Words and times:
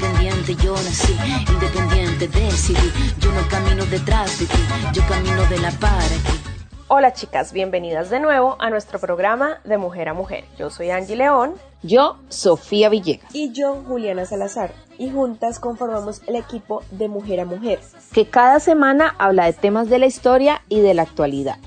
Independiente 0.00 0.54
yo 0.64 0.72
nací, 0.72 1.14
independiente 1.52 2.26
decidí. 2.28 2.90
Yo 3.18 3.30
no 3.32 3.46
camino 3.50 3.84
detrás 3.84 4.40
de 4.40 4.46
ti, 4.46 4.58
yo 4.94 5.02
camino 5.06 5.44
de 5.44 5.58
la 5.58 5.70
para 5.72 5.98
aquí. 5.98 6.40
Hola 6.88 7.12
chicas, 7.12 7.52
bienvenidas 7.52 8.08
de 8.08 8.18
nuevo 8.18 8.56
a 8.60 8.70
nuestro 8.70 8.98
programa 8.98 9.60
de 9.64 9.76
Mujer 9.76 10.08
a 10.08 10.14
Mujer. 10.14 10.44
Yo 10.58 10.70
soy 10.70 10.90
Angie 10.90 11.16
León. 11.16 11.52
Yo, 11.82 12.16
Sofía 12.30 12.88
Villegas. 12.88 13.28
Y 13.34 13.52
yo, 13.52 13.82
Juliana 13.86 14.24
Salazar. 14.24 14.72
Y 14.96 15.10
juntas 15.10 15.60
conformamos 15.60 16.22
el 16.26 16.36
equipo 16.36 16.82
de 16.92 17.08
Mujer 17.08 17.40
a 17.40 17.44
Mujer. 17.44 17.80
Que 18.14 18.24
cada 18.24 18.58
semana 18.58 19.14
habla 19.18 19.44
de 19.44 19.52
temas 19.52 19.90
de 19.90 19.98
la 19.98 20.06
historia 20.06 20.62
y 20.70 20.80
de 20.80 20.94
la 20.94 21.02
actualidad. 21.02 21.58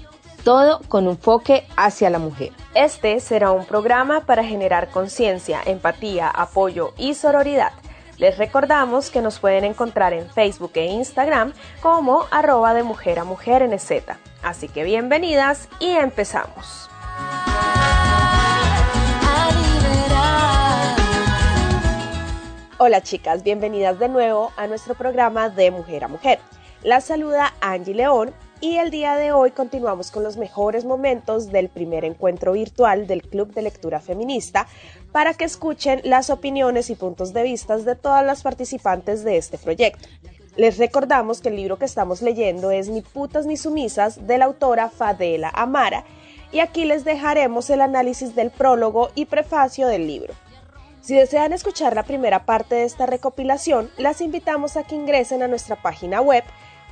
Todo 0.44 0.82
con 0.88 1.06
un 1.06 1.12
enfoque 1.12 1.68
hacia 1.78 2.10
la 2.10 2.18
mujer. 2.18 2.52
Este 2.74 3.20
será 3.20 3.52
un 3.52 3.66
programa 3.66 4.22
para 4.22 4.44
generar 4.44 4.90
conciencia, 4.90 5.62
empatía, 5.64 6.30
apoyo 6.30 6.96
y 6.98 7.14
sororidad. 7.14 7.74
Les 8.18 8.38
recordamos 8.38 9.10
que 9.10 9.22
nos 9.22 9.40
pueden 9.40 9.64
encontrar 9.64 10.14
en 10.14 10.30
Facebook 10.30 10.72
e 10.76 10.86
Instagram 10.86 11.54
como 11.82 12.26
arroba 12.30 12.74
de 12.74 12.84
mujer 12.84 13.18
a 13.20 13.24
mujer 13.24 13.68
NZ. 13.68 14.04
Así 14.44 14.68
que 14.68 14.84
bienvenidas 14.84 15.68
y 15.80 15.90
empezamos. 15.90 16.90
Hola 22.78 23.02
chicas, 23.02 23.44
bienvenidas 23.44 23.98
de 23.98 24.10
nuevo 24.10 24.52
a 24.58 24.68
nuestro 24.68 24.94
programa 24.94 25.50
de 25.50 25.72
Mujer 25.72 26.04
a 26.04 26.08
Mujer. 26.08 26.40
La 26.84 27.00
saluda 27.00 27.54
Angie 27.62 27.96
León 27.96 28.34
y 28.60 28.78
el 28.78 28.92
día 28.92 29.16
de 29.16 29.32
hoy 29.32 29.52
continuamos 29.52 30.12
con 30.12 30.24
los 30.24 30.38
mejores 30.38 30.86
momentos 30.86 31.52
del 31.52 31.70
primer 31.70 32.06
encuentro 32.06 32.52
virtual 32.52 33.08
del 33.08 33.22
Club 33.22 33.54
de 33.54 33.62
Lectura 33.62 34.00
Feminista 34.00 34.68
para 35.14 35.36
que 35.36 35.46
escuchen 35.46 36.02
las 36.04 36.30
opiniones 36.30 36.90
y 36.90 36.96
puntos 36.96 37.32
de 37.32 37.44
vista 37.44 37.78
de 37.78 37.96
todas 37.96 38.26
las 38.26 38.42
participantes 38.42 39.24
de 39.24 39.38
este 39.38 39.58
proyecto. 39.58 40.10
Les 40.58 40.78
recordamos 40.78 41.40
que 41.40 41.50
el 41.50 41.56
libro 41.56 41.78
que 41.78 41.86
estamos 41.86 42.22
leyendo 42.22 42.72
es 42.72 42.90
Ni 42.90 43.02
putas 43.02 43.46
ni 43.46 43.56
sumisas 43.56 44.28
de 44.28 44.38
la 44.38 44.46
autora 44.46 44.90
Fadela 44.90 45.50
Amara 45.54 46.04
y 46.52 46.60
aquí 46.60 46.86
les 46.86 47.06
dejaremos 47.06 47.70
el 47.70 47.82
análisis 47.82 48.36
del 48.36 48.52
prólogo 48.52 49.12
y 49.16 49.26
prefacio 49.26 49.88
del 49.88 50.08
libro. 50.08 50.34
Si 51.02 51.16
desean 51.16 51.54
escuchar 51.54 51.96
la 51.96 52.04
primera 52.04 52.46
parte 52.46 52.76
de 52.76 52.84
esta 52.84 53.06
recopilación, 53.06 53.90
las 53.98 54.22
invitamos 54.22 54.78
a 54.78 54.84
que 54.84 54.96
ingresen 54.96 55.44
a 55.44 55.48
nuestra 55.48 55.76
página 55.82 56.22
web 56.22 56.44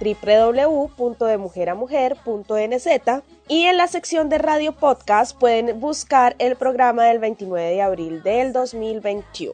www.demujeramujer.nz 0.01 2.87
y 3.47 3.63
en 3.65 3.77
la 3.77 3.87
sección 3.87 4.29
de 4.29 4.37
radio 4.37 4.71
podcast 4.71 5.35
pueden 5.37 5.79
buscar 5.79 6.35
el 6.39 6.55
programa 6.55 7.05
del 7.05 7.19
29 7.19 7.69
de 7.69 7.81
abril 7.81 8.23
del 8.23 8.53
2021 8.53 9.53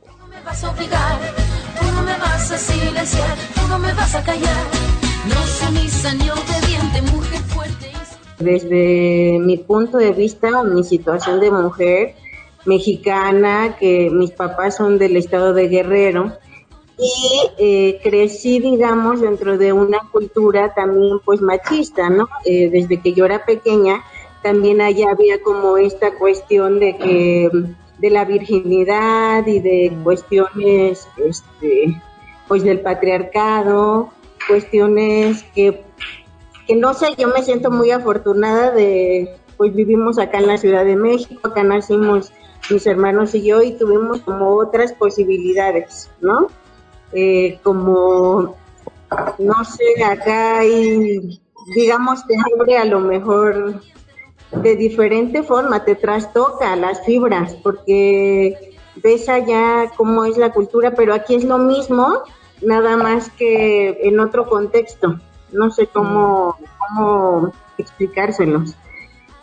me 2.08 2.18
vas 2.20 2.52
a 2.52 2.58
silenciar, 2.58 3.38
tú 3.56 3.80
me 3.80 3.94
vas 3.94 4.16
a 4.16 4.24
callar. 4.24 4.66
No 5.28 5.42
sumisa 5.46 6.14
ni 6.14 6.30
obediente, 6.30 7.02
mujer 7.12 7.40
fuerte. 7.40 7.92
Desde 8.40 9.40
mi 9.42 9.58
punto 9.58 9.98
de 9.98 10.12
vista, 10.12 10.64
mi 10.64 10.84
situación 10.84 11.42
de 11.42 11.52
mujer 11.52 12.16
mexicana, 12.66 13.76
que 13.78 14.10
mis 14.10 14.32
papás 14.32 14.78
son 14.78 14.98
del 14.98 15.18
estado 15.18 15.54
de 15.54 15.68
Guerrero, 15.68 16.38
y 16.98 17.52
eh, 17.60 18.00
crecí, 18.02 18.60
digamos, 18.60 19.22
dentro 19.22 19.58
de 19.58 19.72
una 19.72 20.00
cultura 20.12 20.74
también 20.74 21.20
pues 21.24 21.42
machista, 21.42 22.10
¿no? 22.10 22.28
Eh, 22.46 22.70
desde 22.70 23.00
que 23.02 23.14
yo 23.14 23.26
era 23.26 23.46
pequeña, 23.46 24.04
también 24.42 24.82
allá 24.82 25.12
había 25.12 25.42
como 25.42 25.78
esta 25.78 26.16
cuestión 26.16 26.80
de 26.80 26.98
que 26.98 27.50
de 28.00 28.10
la 28.10 28.26
virginidad 28.26 29.46
y 29.48 29.60
de 29.60 29.96
cuestiones 30.04 31.08
este 31.18 32.02
pues 32.48 32.64
del 32.64 32.80
patriarcado, 32.80 34.10
cuestiones 34.48 35.44
que, 35.56 35.84
que 36.66 36.76
no 36.76 36.94
sé, 36.94 37.08
yo 37.18 37.28
me 37.28 37.44
siento 37.44 37.72
muy 37.72 37.92
afortunada 37.92 38.72
de 38.72 39.36
pues 39.58 39.74
vivimos 39.74 40.20
acá 40.20 40.38
en 40.38 40.48
la 40.48 40.58
Ciudad 40.58 40.86
de 40.86 40.96
México, 40.96 41.48
acá 41.48 41.64
nacimos 41.64 42.32
mis 42.70 42.86
hermanos 42.86 43.34
y 43.36 43.44
yo 43.44 43.62
y 43.62 43.72
tuvimos 43.72 44.22
como 44.22 44.56
otras 44.56 44.94
posibilidades, 44.94 46.10
¿no? 46.22 46.48
Eh, 47.14 47.60
como, 47.64 48.56
no 49.40 49.66
sé, 49.66 50.04
acá 50.04 50.60
hay, 50.60 51.40
digamos, 51.76 52.26
te 52.28 52.36
abre 52.54 52.78
a 52.78 52.86
lo 52.86 53.00
mejor 53.00 53.82
de 54.52 54.76
diferente 54.76 55.44
forma, 55.44 55.84
te 55.84 55.96
trastoca 55.96 56.76
las 56.76 57.04
fibras, 57.06 57.56
porque 57.64 58.76
ves 59.04 59.30
allá 59.30 59.92
cómo 59.96 60.26
es 60.26 60.38
la 60.38 60.52
cultura, 60.52 60.92
pero 60.92 61.14
aquí 61.14 61.36
es 61.36 61.44
lo 61.44 61.58
mismo, 61.58 62.24
nada 62.62 62.98
más 62.98 63.30
que 63.32 64.00
en 64.02 64.20
otro 64.20 64.48
contexto. 64.48 65.20
No 65.52 65.72
sé 65.72 65.88
cómo, 65.88 66.58
cómo 66.78 67.54
explicárselos. 67.78 68.76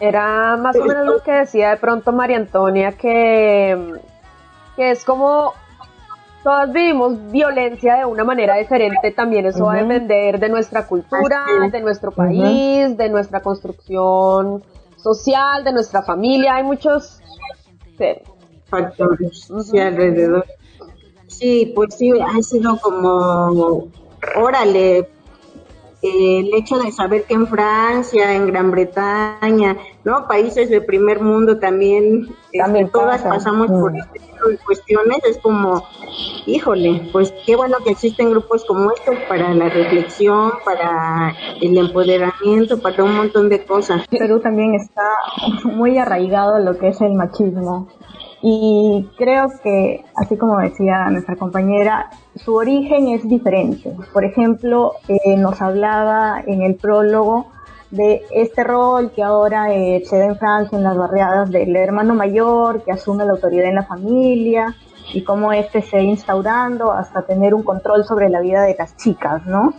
Era 0.01 0.57
más 0.57 0.77
o 0.77 0.85
menos 0.85 1.07
lo 1.07 1.23
que 1.23 1.33
decía 1.33 1.71
de 1.71 1.77
pronto 1.77 2.13
María 2.13 2.37
Antonia, 2.37 2.93
que, 2.93 3.95
que 4.77 4.91
es 4.91 5.05
como 5.05 5.55
todas 6.45 6.73
vivimos 6.73 7.33
violencia 7.33 7.97
de 7.97 8.05
una 8.05 8.23
manera 8.23 8.57
diferente, 8.57 9.11
también 9.13 9.47
eso 9.47 9.65
va 9.65 9.75
a 9.75 9.83
depender 9.83 10.39
de 10.39 10.51
nuestra 10.51 10.87
cultura, 10.87 11.47
de 11.73 11.81
nuestro 11.81 12.13
país, 12.13 12.97
de 12.97 13.09
nuestra 13.09 13.41
construcción 13.41 14.63
social, 14.97 15.65
de 15.65 15.73
nuestra 15.73 16.03
familia, 16.03 16.57
hay 16.57 16.63
muchos 16.63 17.19
factores 18.67 19.51
alrededor. 19.51 20.45
Sí, 21.27 21.73
pues 21.75 21.95
sí, 21.97 22.13
ha 22.21 22.43
sido 22.43 22.79
como, 22.79 23.89
órale, 24.37 25.09
el 26.03 26.55
hecho 26.55 26.79
de 26.79 26.93
saber 26.93 27.25
que 27.25 27.35
en 27.35 27.47
Francia, 27.47 28.35
en 28.35 28.47
Gran 28.49 28.71
Bretaña, 28.71 29.77
¿no? 30.05 30.29
Países 30.29 30.69
de 30.69 30.81
primer 30.81 31.21
mundo 31.21 31.59
también, 31.59 32.29
este, 32.45 32.59
también 32.59 32.91
todas 32.91 33.23
pasamos 33.23 33.69
por 33.69 33.93
mm. 33.93 33.97
este 33.97 34.19
tipo 34.21 34.49
de 34.49 34.59
cuestiones, 34.59 35.19
es 35.25 35.39
como, 35.39 35.83
híjole, 36.47 37.09
pues 37.13 37.33
qué 37.47 37.57
bueno 37.57 37.79
que 37.85 37.91
existen 37.91 38.31
grupos 38.31 38.65
como 38.65 38.91
estos 38.93 39.17
para 39.29 39.53
la 39.55 39.69
reflexión, 39.69 40.53
para 40.65 41.35
el 41.61 41.77
empoderamiento, 41.79 42.81
para 42.81 43.03
un 43.03 43.17
montón 43.17 43.49
de 43.49 43.65
cosas. 43.65 44.07
Perú 44.09 44.41
también 44.41 44.75
está 44.75 45.09
muy 45.65 45.99
arraigado 45.99 46.59
lo 46.59 46.79
que 46.79 46.89
es 46.89 47.01
el 47.01 47.15
machismo. 47.15 47.89
Y 48.47 49.09
creo 49.17 49.49
que, 49.63 50.05
así 50.17 50.37
como 50.37 50.59
decía 50.59 51.09
nuestra 51.09 51.35
compañera, 51.37 52.11
su 52.37 52.55
origen 52.55 53.09
es 53.09 53.27
diferente. 53.27 53.91
Por 54.13 54.23
ejemplo, 54.23 54.93
eh, 55.09 55.39
nos 55.39 55.63
hablaba 55.63 56.43
en 56.47 56.61
el 56.61 56.75
prólogo 56.75 57.54
de 57.91 58.23
este 58.31 58.65
rol 58.65 59.13
que 59.13 59.23
ahora 59.23 59.73
eh, 59.73 60.03
se 60.05 60.19
da 60.19 60.27
en 60.27 60.37
Francia 60.37 60.77
en 60.77 60.85
las 60.85 60.97
barriadas 60.97 61.51
del 61.51 61.75
hermano 61.77 62.15
mayor 62.15 62.83
que 62.83 62.93
asume 62.93 63.25
la 63.25 63.33
autoridad 63.33 63.67
en 63.67 63.77
la 63.77 63.85
familia 63.85 64.75
y 65.13 65.23
cómo 65.23 65.53
este 65.53 65.83
se 65.83 65.97
va 65.97 66.03
instaurando 66.03 66.93
hasta 66.93 67.23
tener 67.23 67.55
un 67.55 67.63
control 67.63 68.05
sobre 68.05 68.29
la 68.31 68.41
vida 68.41 68.63
de 68.63 68.75
las 68.79 68.97
chicas, 68.97 69.45
¿no? 69.47 69.75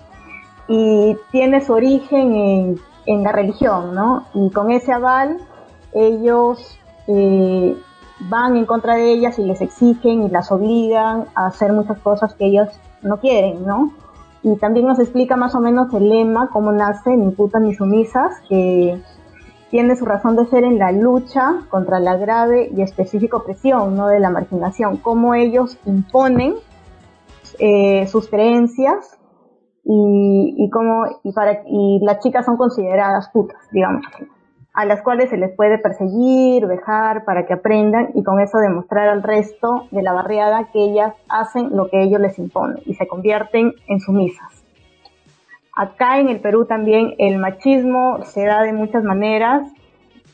Y 0.68 1.18
tiene 1.32 1.62
su 1.62 1.74
origen 1.74 2.80
en, 3.06 3.24
la 3.24 3.32
religión, 3.32 3.94
¿no? 3.94 4.26
Y 4.34 4.50
con 4.52 4.72
ese 4.72 4.92
aval 4.92 5.38
ellos 5.94 6.80
eh, 7.08 7.76
van 8.20 8.56
en 8.56 8.66
contra 8.66 8.96
de 8.96 9.12
ellas 9.12 9.38
y 9.40 9.44
les 9.44 9.62
exigen 9.62 10.24
y 10.24 10.30
las 10.30 10.52
obligan 10.52 11.26
a 11.36 11.48
hacer 11.48 11.74
muchas 11.74 12.00
cosas 12.00 12.34
que 12.34 12.46
ellas 12.46 12.80
no 13.02 13.18
quieren, 13.20 13.66
¿no? 13.66 13.92
Y 14.46 14.58
también 14.58 14.86
nos 14.86 15.00
explica 15.00 15.36
más 15.36 15.56
o 15.56 15.60
menos 15.60 15.92
el 15.96 16.08
lema, 16.08 16.52
cómo 16.54 16.72
nace 16.72 17.18
Ni 17.18 17.32
putas 17.32 17.64
ni 17.64 17.74
sumisas, 17.74 18.40
que 18.48 19.02
tiene 19.72 19.96
su 19.96 20.06
razón 20.06 20.36
de 20.36 20.46
ser 20.46 20.64
en 20.64 20.78
la 20.78 20.92
lucha 20.92 21.62
contra 21.70 22.00
la 22.00 22.16
grave 22.16 22.70
y 22.72 22.84
específica 22.84 23.38
opresión 23.38 23.96
¿no? 23.96 24.08
de 24.08 24.20
la 24.20 24.30
marginación, 24.30 24.98
cómo 24.98 25.34
ellos 25.34 25.80
imponen 25.88 26.54
eh, 27.58 28.06
sus 28.06 28.30
creencias 28.30 29.18
y, 29.84 30.54
y, 30.60 30.70
cómo, 30.70 31.06
y, 31.24 31.32
para, 31.32 31.64
y 31.66 32.00
las 32.04 32.20
chicas 32.20 32.46
son 32.46 32.56
consideradas 32.56 33.30
putas, 33.30 33.58
digamos 33.72 34.06
a 34.76 34.84
las 34.84 35.02
cuales 35.02 35.30
se 35.30 35.38
les 35.38 35.56
puede 35.56 35.78
perseguir, 35.78 36.68
dejar 36.68 37.24
para 37.24 37.46
que 37.46 37.54
aprendan 37.54 38.10
y 38.14 38.24
con 38.24 38.42
eso 38.42 38.58
demostrar 38.58 39.08
al 39.08 39.24
resto 39.24 39.88
de 39.92 40.04
la 40.04 40.12
barriada 40.12 40.68
que 40.74 40.84
ellas 40.84 41.14
hacen 41.30 41.70
lo 41.76 41.90
que 41.90 42.04
ellos 42.04 42.20
les 42.20 42.38
imponen 42.38 42.80
y 42.86 42.94
se 42.96 43.08
convierten 43.08 43.74
en 43.88 44.00
sumisas. 44.02 44.66
Acá 45.74 46.20
en 46.20 46.28
el 46.28 46.42
Perú 46.42 46.66
también 46.66 47.16
el 47.20 47.38
machismo 47.38 48.20
se 48.26 48.46
da 48.46 48.64
de 48.64 48.74
muchas 48.74 49.04
maneras, 49.04 49.66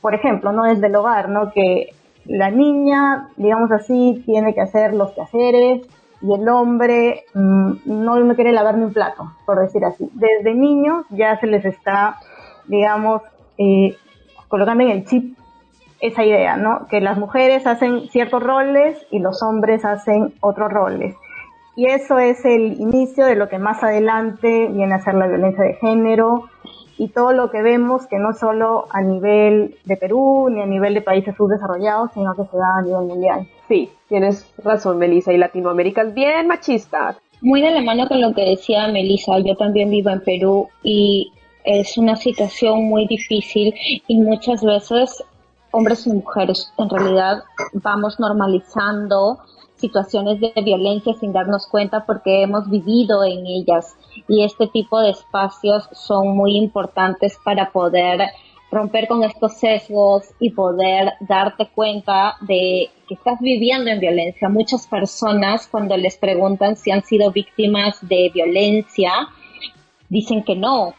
por 0.02 0.16
ejemplo, 0.16 0.52
no 0.52 0.64
desde 0.64 0.88
el 0.88 0.96
hogar, 0.96 1.30
¿no? 1.30 1.52
Que 1.52 1.90
la 2.26 2.50
niña, 2.50 3.30
digamos 3.38 3.72
así, 3.72 4.24
tiene 4.26 4.56
que 4.56 4.62
hacer 4.62 4.96
los 4.96 5.12
quehaceres 5.12 5.88
y 6.20 6.34
el 6.34 6.50
hombre 6.50 7.26
mm, 7.36 7.74
no, 7.86 8.20
no 8.20 8.36
quiere 8.36 8.54
lavar 8.54 8.76
ni 8.76 8.86
un 8.86 8.94
plato, 8.94 9.34
por 9.46 9.60
decir 9.60 9.86
así. 9.86 10.10
Desde 10.14 10.56
niños 10.56 11.06
ya 11.12 11.40
se 11.40 11.46
les 11.46 11.64
está, 11.64 12.18
digamos, 12.68 13.22
eh, 13.60 13.96
colocando 14.52 14.84
en 14.84 14.92
el 14.92 15.06
chip 15.06 15.36
esa 16.02 16.24
idea, 16.24 16.58
¿no? 16.58 16.88
Que 16.88 17.02
las 17.02 17.18
mujeres 17.18 17.66
hacen 17.66 18.10
ciertos 18.10 18.44
roles 18.44 18.98
y 19.10 19.20
los 19.20 19.42
hombres 19.42 19.86
hacen 19.86 20.34
otros 20.42 20.72
roles. 20.72 21.16
Y 21.76 21.86
eso 21.86 22.20
es 22.20 22.44
el 22.44 22.80
inicio 22.80 23.26
de 23.26 23.36
lo 23.36 23.48
que 23.48 23.58
más 23.58 23.82
adelante 23.82 24.68
viene 24.68 24.94
a 24.94 25.00
ser 25.00 25.14
la 25.14 25.28
violencia 25.28 25.64
de 25.64 25.76
género 25.76 26.50
y 26.98 27.08
todo 27.08 27.32
lo 27.32 27.50
que 27.50 27.62
vemos 27.62 28.08
que 28.08 28.20
no 28.20 28.34
solo 28.34 28.88
a 28.92 29.02
nivel 29.02 29.78
de 29.86 29.98
Perú 29.98 30.50
ni 30.50 30.62
a 30.62 30.66
nivel 30.66 30.94
de 30.94 31.02
países 31.02 31.36
subdesarrollados, 31.36 32.12
sino 32.14 32.36
que 32.36 32.46
se 32.46 32.58
da 32.58 32.78
a 32.78 32.82
nivel 32.82 33.08
mundial. 33.08 33.48
Sí, 33.68 33.90
tienes 34.10 34.54
razón, 34.64 34.98
Melissa, 34.98 35.32
y 35.32 35.38
Latinoamérica 35.38 36.02
es 36.02 36.14
bien 36.14 36.48
machista. 36.48 37.18
Muy 37.42 37.62
de 37.62 37.72
la 37.72 37.82
mano 37.82 38.08
con 38.08 38.22
lo 38.22 38.34
que 38.34 38.50
decía 38.50 38.88
Melissa, 38.90 39.40
yo 39.40 39.56
también 39.56 39.90
vivo 39.90 40.10
en 40.10 40.22
Perú 40.22 40.68
y 40.84 41.32
es 41.64 41.98
una 41.98 42.16
situación 42.16 42.86
muy 42.86 43.08
difícil 43.08 43.74
y 44.08 44.18
muchas 44.18 44.64
veces 44.64 45.24
hombres 45.72 46.06
y 46.06 46.12
mujeres 46.12 46.72
en 46.78 46.90
realidad 46.90 47.44
vamos 47.74 48.20
normalizando 48.20 49.40
situaciones 49.76 50.40
de 50.40 50.54
violencia 50.62 51.14
sin 51.20 51.34
darnos 51.34 51.68
cuenta 51.68 52.06
porque 52.06 52.44
hemos 52.44 52.70
vivido 52.70 53.24
en 53.24 53.46
ellas 53.48 53.96
y 54.28 54.44
este 54.44 54.68
tipo 54.68 55.00
de 55.00 55.10
espacios 55.10 55.90
son 55.94 56.36
muy 56.36 56.56
importantes 56.56 57.38
para 57.44 57.72
poder 57.72 58.22
romper 58.72 59.08
con 59.08 59.24
estos 59.24 59.56
sesgos 59.56 60.30
y 60.40 60.52
poder 60.52 61.14
darte 61.20 61.68
cuenta 61.76 62.38
de 62.42 62.90
que 63.08 63.16
estás 63.16 63.40
viviendo 63.42 63.92
en 63.92 64.00
violencia. 64.00 64.48
Muchas 64.48 64.88
personas 64.88 65.68
cuando 65.68 65.98
les 65.98 66.16
preguntan 66.16 66.78
si 66.78 66.90
han 66.92 67.04
sido 67.04 67.32
víctimas 67.32 67.98
de 68.08 68.32
violencia, 68.34 69.12
dicen 70.08 70.44
que 70.44 70.56
no, 70.56 70.94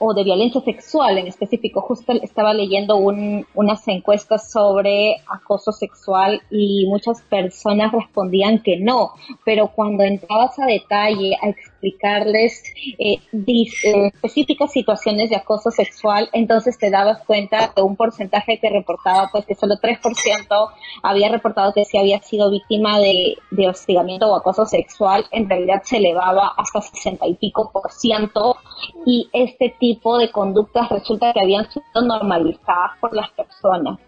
o 0.00 0.14
de 0.14 0.24
violencia 0.24 0.60
sexual 0.62 1.18
en 1.18 1.26
específico. 1.26 1.82
Justo 1.82 2.12
estaba 2.22 2.54
leyendo 2.54 2.96
unas 2.96 3.86
encuestas 3.86 4.50
sobre 4.50 5.16
acoso 5.28 5.72
sexual 5.72 6.42
y 6.50 6.86
muchas 6.88 7.20
personas 7.22 7.92
respondían 7.92 8.62
que 8.62 8.80
no, 8.80 9.12
pero 9.44 9.68
cuando 9.68 10.02
entrabas 10.02 10.58
a 10.58 10.66
detalle 10.66 11.36
a 11.40 11.48
explicarles 11.80 12.62
eh, 12.98 13.18
eh, 13.32 14.10
específicas 14.14 14.70
situaciones 14.70 15.30
de 15.30 15.36
acoso 15.36 15.70
sexual, 15.70 16.28
entonces 16.32 16.78
te 16.78 16.90
dabas 16.90 17.24
cuenta 17.24 17.72
de 17.74 17.82
un 17.82 17.96
porcentaje 17.96 18.58
que 18.58 18.68
reportaba, 18.68 19.28
pues 19.32 19.46
que 19.46 19.54
solo 19.54 19.76
3% 19.76 20.70
había 21.02 21.30
reportado 21.30 21.72
que 21.72 21.84
si 21.84 21.96
había 21.96 22.20
sido 22.20 22.50
víctima 22.50 22.98
de, 22.98 23.36
hostigamiento 23.68 24.26
o 24.26 24.36
acoso 24.36 24.66
sexual, 24.66 25.26
en 25.30 25.48
realidad 25.48 25.82
se 25.84 25.98
elevaba 25.98 26.52
hasta 26.56 26.80
60 26.80 27.26
y 27.26 27.34
pico 27.34 27.70
por 27.72 27.90
ciento 27.92 28.56
y 29.06 29.28
este 29.32 29.74
tipo 29.78 30.18
de 30.18 30.30
conductas 30.30 30.88
resulta 30.88 31.32
que 31.32 31.40
habían 31.40 31.70
sido 31.70 32.02
normalizadas 32.02 32.98
por 33.00 33.14
las 33.14 33.30
personas. 33.30 33.98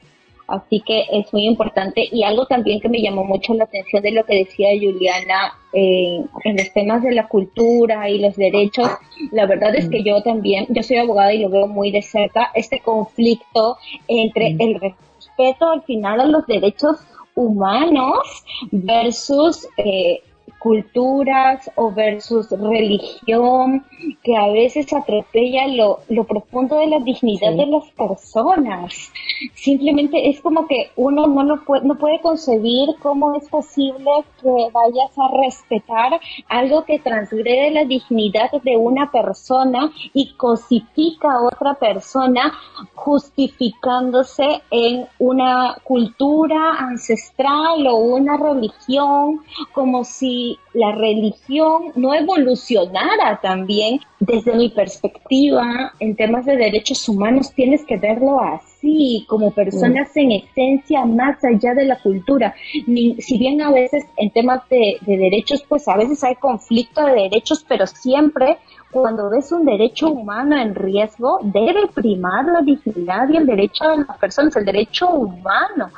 Así 0.52 0.81
que 0.81 1.06
es 1.10 1.32
muy 1.32 1.46
importante. 1.46 2.06
Y 2.12 2.25
algo 2.25 2.44
también 2.44 2.78
que 2.78 2.90
me 2.90 3.00
llamó 3.00 3.25
mucho 3.25 3.54
la 3.54 3.64
atención 3.64 4.02
de 4.02 4.12
lo 4.12 4.26
que 4.26 4.44
decía 4.44 4.69
Juliana 4.78 5.54
eh, 5.72 6.22
en 6.44 6.56
los 6.58 6.70
temas 6.75 7.02
de 7.02 7.12
la 7.12 7.26
cultura 7.26 8.10
y 8.10 8.19
los 8.19 8.37
derechos, 8.37 8.87
la 9.31 9.46
verdad 9.46 9.75
es 9.75 9.88
que 9.88 10.02
yo 10.02 10.22
también, 10.22 10.66
yo 10.69 10.82
soy 10.82 10.99
abogada 10.99 11.32
y 11.32 11.38
lo 11.38 11.49
veo 11.49 11.66
muy 11.66 11.90
de 11.90 12.02
cerca, 12.02 12.50
este 12.54 12.81
conflicto 12.81 13.78
entre 14.08 14.54
el 14.58 14.78
respeto 14.78 15.70
al 15.70 15.82
final 15.84 16.20
a 16.20 16.26
los 16.26 16.46
derechos 16.46 16.98
humanos 17.34 18.44
versus 18.70 19.66
eh, 19.78 20.22
culturas 20.62 21.68
o 21.74 21.90
versus 21.90 22.48
religión 22.50 23.84
que 24.22 24.36
a 24.36 24.46
veces 24.48 24.92
atropella 24.92 25.66
lo, 25.66 25.98
lo 26.08 26.24
profundo 26.24 26.78
de 26.78 26.86
la 26.86 27.00
dignidad 27.00 27.52
de 27.54 27.66
las 27.66 27.90
personas. 27.90 29.12
Simplemente 29.54 30.28
es 30.30 30.40
como 30.40 30.68
que 30.68 30.90
uno 30.94 31.26
no 31.26 31.42
lo 31.42 31.64
puede, 31.64 31.84
no 31.84 31.96
puede 31.96 32.20
concebir 32.20 32.90
cómo 33.00 33.34
es 33.34 33.48
posible 33.48 34.10
que 34.40 34.68
vayas 34.72 35.10
a 35.18 35.36
respetar 35.42 36.20
algo 36.48 36.84
que 36.84 37.00
transgrede 37.00 37.72
la 37.72 37.84
dignidad 37.84 38.50
de 38.62 38.76
una 38.76 39.10
persona 39.10 39.90
y 40.14 40.32
cosifica 40.34 41.32
a 41.32 41.42
otra 41.42 41.74
persona 41.74 42.52
justificándose 42.94 44.62
en 44.70 45.08
una 45.18 45.76
cultura 45.82 46.76
ancestral 46.78 47.84
o 47.88 47.96
una 47.96 48.36
religión 48.36 49.40
como 49.72 50.04
si 50.04 50.51
la 50.75 50.93
religión 50.93 51.93
no 51.96 52.14
evolucionara 52.14 53.40
también 53.43 54.00
desde 54.20 54.54
mi 54.54 54.70
perspectiva 54.70 55.93
en 55.99 56.16
temas 56.16 56.46
de 56.46 56.56
derechos 56.56 57.08
humanos 57.08 57.52
tienes 57.52 57.84
que 57.84 57.96
verlo 57.96 58.40
así 58.40 59.25
como 59.28 59.50
personas 59.50 60.16
en 60.16 60.32
esencia 60.32 61.04
más 61.04 61.43
allá 61.44 61.75
de 61.75 61.84
la 61.84 62.00
cultura 62.00 62.54
si 62.87 63.38
bien 63.38 63.60
a 63.62 63.70
veces 63.70 64.04
en 64.16 64.31
temas 64.31 64.69
de, 64.69 64.99
derechos 65.06 65.64
pues 65.69 65.87
a 65.88 65.96
veces 65.96 66.22
hay 66.25 66.37
conflicto 66.37 67.05
de 67.05 67.22
derechos 67.22 67.64
pero 67.69 67.87
siempre 67.87 68.58
cuando 68.93 69.31
ves 69.31 69.50
un 69.52 69.64
derecho 69.64 70.10
humano 70.10 70.60
en 70.60 70.74
riesgo, 70.74 71.41
debe 71.43 71.88
primar 71.88 72.44
la 72.44 72.60
dignidad 72.60 73.26
y 73.31 73.38
el 73.38 73.46
derecho 73.46 73.88
de 73.88 74.05
las 74.06 74.19
personas, 74.19 74.55
el 74.55 74.67
derecho 74.67 75.08
humano. 75.08 75.91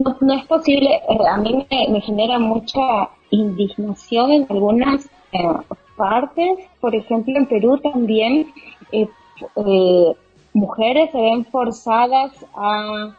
No, 0.00 0.32
es 0.32 0.46
posible, 0.46 0.94
eh, 0.94 1.18
a 1.30 1.36
mí 1.36 1.66
me 1.90 2.00
genera 2.00 2.38
mucha 2.38 3.10
indignación 3.30 4.32
en 4.32 4.46
algunas 4.48 5.04
eh, 5.32 5.46
partes. 5.94 6.58
Por 6.80 6.94
ejemplo, 6.94 7.36
en 7.36 7.46
Perú 7.46 7.78
también 7.78 8.50
eh, 8.92 9.06
eh, 9.56 10.14
mujeres 10.54 11.10
se 11.12 11.20
ven 11.20 11.44
forzadas 11.44 12.32
a, 12.54 13.14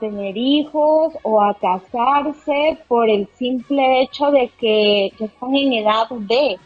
tener 0.00 0.36
hijos 0.36 1.14
o 1.22 1.40
a 1.40 1.54
casarse 1.54 2.76
por 2.88 3.08
el 3.08 3.28
simple 3.38 4.02
hecho 4.02 4.32
de 4.32 4.50
que 4.58 5.12
están 5.20 5.54
en 5.54 5.74
edad 5.74 6.08
de, 6.10 6.58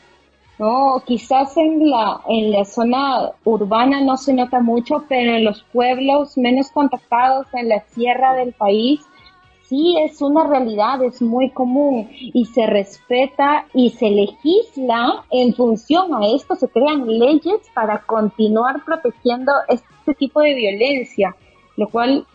¿no? 0.58 1.02
Quizás 1.04 1.54
en 1.58 1.90
la, 1.90 2.22
en 2.30 2.50
la 2.50 2.64
zona 2.64 3.30
urbana 3.44 4.00
no 4.00 4.16
se 4.16 4.32
nota 4.32 4.60
mucho, 4.60 5.04
pero 5.06 5.34
en 5.34 5.44
los 5.44 5.62
pueblos 5.64 6.38
menos 6.38 6.70
contactados, 6.70 7.46
en 7.52 7.68
la 7.68 7.80
sierra 7.90 8.32
del 8.36 8.54
país, 8.54 9.02
sí 9.70 9.96
es 9.98 10.20
una 10.20 10.48
realidad, 10.48 11.00
es 11.04 11.22
muy 11.22 11.50
común 11.50 12.08
y 12.10 12.44
se 12.46 12.66
respeta 12.66 13.66
y 13.72 13.90
se 13.90 14.10
legisla 14.10 15.24
en 15.30 15.54
función 15.54 16.12
a 16.12 16.26
esto, 16.26 16.56
se 16.56 16.68
crean 16.68 17.06
leyes 17.06 17.60
para 17.72 18.00
continuar 18.00 18.84
protegiendo 18.84 19.52
este 19.68 20.14
tipo 20.18 20.40
de 20.40 20.54
violencia, 20.54 21.36
lo 21.76 21.88
cual 21.88 22.26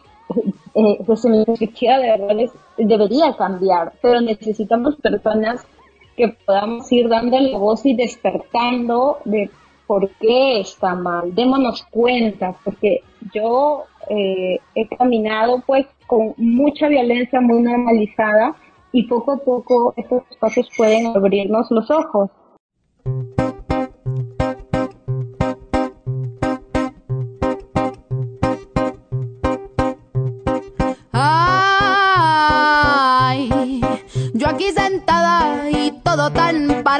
eh, 0.75 0.97
desde 1.05 1.29
mi 1.29 1.43
perspectiva 1.43 1.99
de 1.99 2.11
verdad 2.17 2.51
debería 2.77 3.35
cambiar, 3.35 3.91
pero 4.01 4.21
necesitamos 4.21 4.95
personas 4.95 5.67
que 6.15 6.29
podamos 6.45 6.89
ir 6.93 7.09
dando 7.09 7.37
la 7.37 7.57
voz 7.57 7.85
y 7.85 7.95
despertando 7.95 9.17
de 9.25 9.51
por 9.87 10.09
qué 10.21 10.61
está 10.61 10.95
mal, 10.95 11.35
démonos 11.35 11.83
cuenta, 11.91 12.55
porque 12.63 13.01
yo 13.33 13.83
eh, 14.09 14.59
he 14.75 14.87
caminado 14.97 15.61
pues 15.65 15.85
con 16.07 16.33
mucha 16.37 16.87
violencia 16.87 17.41
muy 17.41 17.61
normalizada 17.61 18.55
y 18.91 19.03
poco 19.07 19.33
a 19.33 19.37
poco 19.37 19.93
estos 19.97 20.23
espacios 20.31 20.69
pueden 20.77 21.07
abrirnos 21.07 21.69
los 21.71 21.89
ojos. 21.91 22.29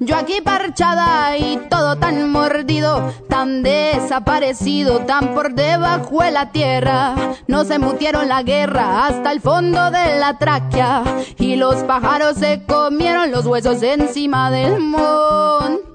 yo 0.00 0.16
aquí 0.16 0.40
parchada 0.42 1.36
y 1.36 1.58
todo 1.68 1.96
tan 1.96 2.30
mordido, 2.30 3.12
tan 3.28 3.62
desaparecido, 3.62 5.00
tan 5.00 5.34
por 5.34 5.54
debajo 5.54 6.22
de 6.22 6.30
la 6.30 6.52
tierra. 6.52 7.14
No 7.46 7.64
se 7.64 7.78
mutieron 7.78 8.28
la 8.28 8.42
guerra 8.42 9.06
hasta 9.06 9.32
el 9.32 9.40
fondo 9.40 9.90
de 9.90 10.18
la 10.18 10.38
tráquea 10.38 11.02
y 11.38 11.56
los 11.56 11.76
pájaros 11.84 12.36
se 12.36 12.62
comieron 12.66 13.30
los 13.30 13.46
huesos 13.46 13.82
encima 13.82 14.50
del 14.50 14.80
monte. 14.80 15.94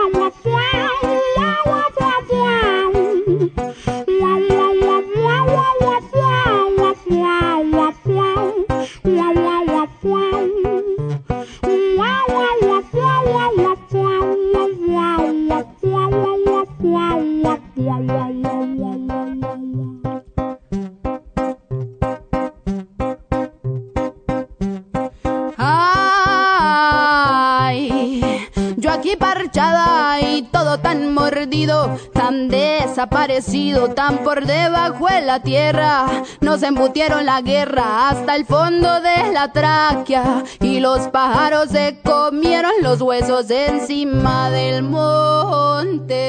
tan 32.13 32.47
desaparecido, 32.49 33.89
tan 33.89 34.19
por 34.23 34.45
debajo 34.45 35.07
de 35.07 35.21
la 35.21 35.41
tierra. 35.41 36.23
Nos 36.41 36.63
embutieron 36.63 37.25
la 37.25 37.41
guerra 37.41 38.09
hasta 38.09 38.35
el 38.35 38.45
fondo 38.45 39.01
de 39.01 39.31
la 39.33 39.51
tráquea 39.51 40.43
y 40.59 40.79
los 40.79 41.07
pájaros 41.09 41.69
se 41.69 41.99
comieron 42.03 42.71
los 42.81 43.01
huesos 43.01 43.49
encima 43.51 44.49
del 44.49 44.83
monte. 44.83 46.21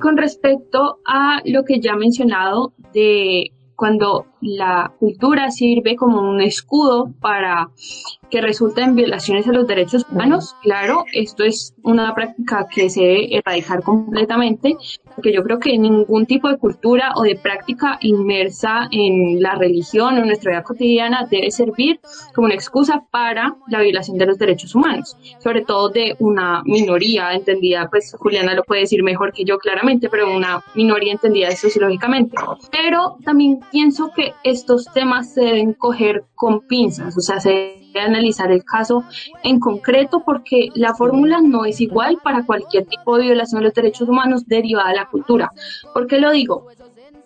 Con 0.00 0.16
respecto 0.16 0.98
a 1.06 1.40
lo 1.44 1.64
que 1.64 1.80
ya 1.80 1.92
he 1.92 1.96
mencionado 1.96 2.72
de 2.92 3.52
cuando 3.76 4.26
la 4.44 4.92
cultura 5.00 5.50
sirve 5.50 5.96
como 5.96 6.20
un 6.20 6.40
escudo 6.42 7.10
para 7.20 7.70
que 8.30 8.40
resulta 8.40 8.82
en 8.82 8.94
violaciones 8.94 9.46
a 9.48 9.52
los 9.52 9.66
derechos 9.66 10.04
humanos, 10.10 10.54
claro, 10.62 11.04
esto 11.12 11.44
es 11.44 11.74
una 11.82 12.14
práctica 12.14 12.66
que 12.72 12.90
se 12.90 13.00
debe 13.00 13.36
erradicar 13.36 13.82
completamente, 13.82 14.76
porque 15.14 15.32
yo 15.32 15.42
creo 15.44 15.58
que 15.58 15.78
ningún 15.78 16.26
tipo 16.26 16.48
de 16.48 16.58
cultura 16.58 17.12
o 17.16 17.22
de 17.22 17.36
práctica 17.36 17.96
inmersa 18.00 18.88
en 18.90 19.40
la 19.40 19.54
religión 19.54 20.14
o 20.14 20.18
en 20.18 20.26
nuestra 20.26 20.52
vida 20.52 20.62
cotidiana 20.62 21.26
debe 21.30 21.50
servir 21.50 22.00
como 22.34 22.46
una 22.46 22.54
excusa 22.54 23.04
para 23.10 23.56
la 23.68 23.80
violación 23.80 24.18
de 24.18 24.26
los 24.26 24.36
derechos 24.36 24.74
humanos, 24.74 25.16
sobre 25.38 25.62
todo 25.62 25.88
de 25.88 26.16
una 26.18 26.62
minoría 26.64 27.32
entendida, 27.32 27.88
pues 27.88 28.14
Juliana 28.18 28.54
lo 28.54 28.64
puede 28.64 28.82
decir 28.82 29.02
mejor 29.02 29.32
que 29.32 29.44
yo 29.44 29.58
claramente, 29.58 30.08
pero 30.08 30.34
una 30.34 30.62
minoría 30.74 31.12
entendida 31.12 31.50
sociológicamente. 31.52 32.36
Pero 32.70 33.16
también 33.24 33.60
pienso 33.70 34.10
que 34.14 34.33
estos 34.42 34.86
temas 34.92 35.32
se 35.32 35.42
deben 35.42 35.72
coger 35.72 36.24
con 36.34 36.60
pinzas, 36.66 37.16
o 37.16 37.20
sea, 37.20 37.40
se 37.40 37.50
debe 37.50 38.00
analizar 38.00 38.50
el 38.50 38.64
caso 38.64 39.04
en 39.42 39.60
concreto 39.60 40.22
porque 40.24 40.68
la 40.74 40.94
fórmula 40.94 41.40
no 41.40 41.64
es 41.64 41.80
igual 41.80 42.18
para 42.22 42.44
cualquier 42.44 42.86
tipo 42.86 43.16
de 43.16 43.24
violación 43.24 43.60
de 43.60 43.66
los 43.66 43.74
derechos 43.74 44.08
humanos 44.08 44.46
derivada 44.46 44.90
de 44.90 44.96
la 44.96 45.08
cultura. 45.08 45.52
¿Por 45.92 46.06
qué 46.06 46.18
lo 46.18 46.30
digo? 46.30 46.66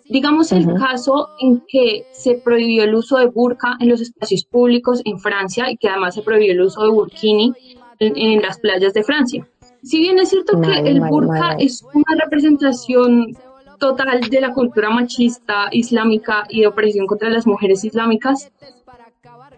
Digamos 0.05 0.51
el 0.51 0.73
caso 0.73 1.29
en 1.39 1.63
que 1.67 2.05
se 2.11 2.35
prohibió 2.35 2.83
el 2.83 2.95
uso 2.95 3.17
de 3.17 3.27
burka 3.27 3.77
en 3.79 3.89
los 3.89 4.01
espacios 4.01 4.43
públicos 4.43 5.01
en 5.05 5.19
Francia 5.19 5.69
y 5.69 5.77
que 5.77 5.87
además 5.87 6.15
se 6.15 6.23
prohibió 6.23 6.51
el 6.51 6.61
uso 6.61 6.81
de 6.81 6.89
burkini 6.89 7.53
en, 7.99 8.17
en 8.17 8.41
las 8.41 8.59
playas 8.59 8.93
de 8.93 9.03
Francia. 9.03 9.47
Si 9.83 9.99
bien 9.99 10.19
es 10.19 10.29
cierto 10.29 10.59
que 10.59 10.79
el 10.79 10.99
burka 10.99 11.55
es 11.57 11.83
una 11.93 12.21
representación 12.23 13.37
total 13.79 14.21
de 14.21 14.41
la 14.41 14.53
cultura 14.53 14.89
machista 14.89 15.67
islámica 15.71 16.45
y 16.49 16.61
de 16.61 16.67
opresión 16.67 17.07
contra 17.07 17.29
las 17.29 17.47
mujeres 17.47 17.83
islámicas, 17.83 18.51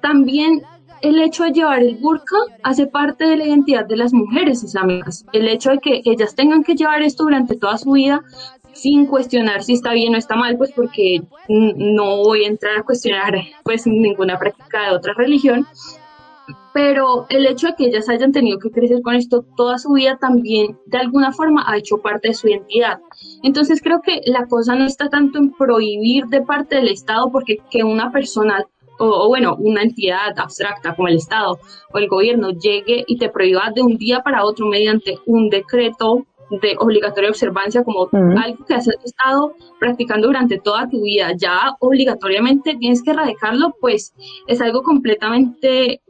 también 0.02 0.62
el 1.02 1.20
hecho 1.20 1.44
de 1.44 1.52
llevar 1.52 1.82
el 1.82 1.98
burka 1.98 2.38
hace 2.64 2.88
parte 2.88 3.26
de 3.26 3.36
la 3.36 3.46
identidad 3.46 3.86
de 3.86 3.98
las 3.98 4.14
mujeres 4.14 4.64
islámicas. 4.64 5.26
El 5.34 5.48
hecho 5.48 5.72
de 5.72 5.80
que 5.80 6.02
ellas 6.06 6.36
tengan 6.36 6.64
que 6.64 6.76
llevar 6.76 7.02
esto 7.02 7.24
durante 7.24 7.58
toda 7.58 7.78
su 7.78 7.92
vida 7.92 8.22
sin 8.74 9.06
cuestionar 9.06 9.64
si 9.64 9.74
está 9.74 9.94
bien 9.94 10.16
o 10.16 10.18
está 10.18 10.36
mal, 10.36 10.58
pues 10.58 10.72
porque 10.72 11.22
no 11.50 12.18
voy 12.18 12.46
a 12.46 12.48
entrar 12.48 12.80
a 12.80 12.84
cuestionar 12.84 13.36
pues 13.64 13.86
ninguna 13.86 14.40
práctica 14.40 14.84
de 14.84 14.96
otra 14.96 15.14
religión, 15.14 15.68
pero 16.74 17.26
el 17.30 17.46
hecho 17.46 17.68
de 17.68 17.76
que 17.76 17.86
ellas 17.86 18.10
hayan 18.10 18.32
tenido 18.32 18.60
que 18.60 18.72
crecer 18.72 19.02
con 19.02 19.16
esto 19.16 19.46
toda 19.56 19.78
su 19.78 19.94
vida 19.94 20.18
también 20.18 20.78
de 20.86 20.98
alguna 20.98 21.32
forma 21.32 21.64
ha 21.68 21.78
hecho 21.78 21.98
parte 21.98 22.30
de 22.30 22.34
su 22.34 22.48
identidad. 22.48 23.00
Entonces 23.44 23.82
creo 23.82 24.02
que 24.02 24.22
la 24.26 24.48
cosa 24.48 24.76
no 24.76 24.86
está 24.86 25.10
tanto 25.10 25.38
en 25.40 25.52
prohibir 25.52 26.26
de 26.26 26.42
parte 26.42 26.78
del 26.78 26.90
Estado 26.90 27.32
porque 27.32 27.58
que 27.70 27.84
una 27.84 28.12
persona 28.12 28.66
o, 29.00 29.28
bueno, 29.28 29.56
una 29.58 29.82
entidad 29.82 30.38
abstracta 30.38 30.96
como 30.96 31.08
el 31.08 31.18
Estado 31.18 31.60
o 31.92 31.98
el 31.98 32.08
gobierno 32.08 32.52
llegue 32.52 33.04
y 33.08 33.18
te 33.18 33.30
prohíba 33.30 33.72
de 33.74 33.82
un 33.82 33.98
día 33.98 34.22
para 34.22 34.46
otro 34.46 34.68
mediante 34.68 35.18
un 35.26 35.50
decreto 35.50 36.28
de 36.62 36.76
obligatoria 36.78 37.30
observancia 37.30 37.84
como 37.84 38.10
algo 38.12 38.66
que 38.66 38.74
has 38.74 38.88
estado 38.88 39.54
practicando 39.80 40.28
durante 40.28 40.60
toda 40.60 40.90
tu 40.90 41.02
vida, 41.04 41.32
ya 41.36 41.76
obligatoriamente 41.80 42.76
tienes 42.76 43.02
que 43.02 43.12
erradicarlo, 43.12 43.74
pues 43.80 44.14
es 44.48 44.62
algo 44.62 44.84
completamente, 44.84 46.02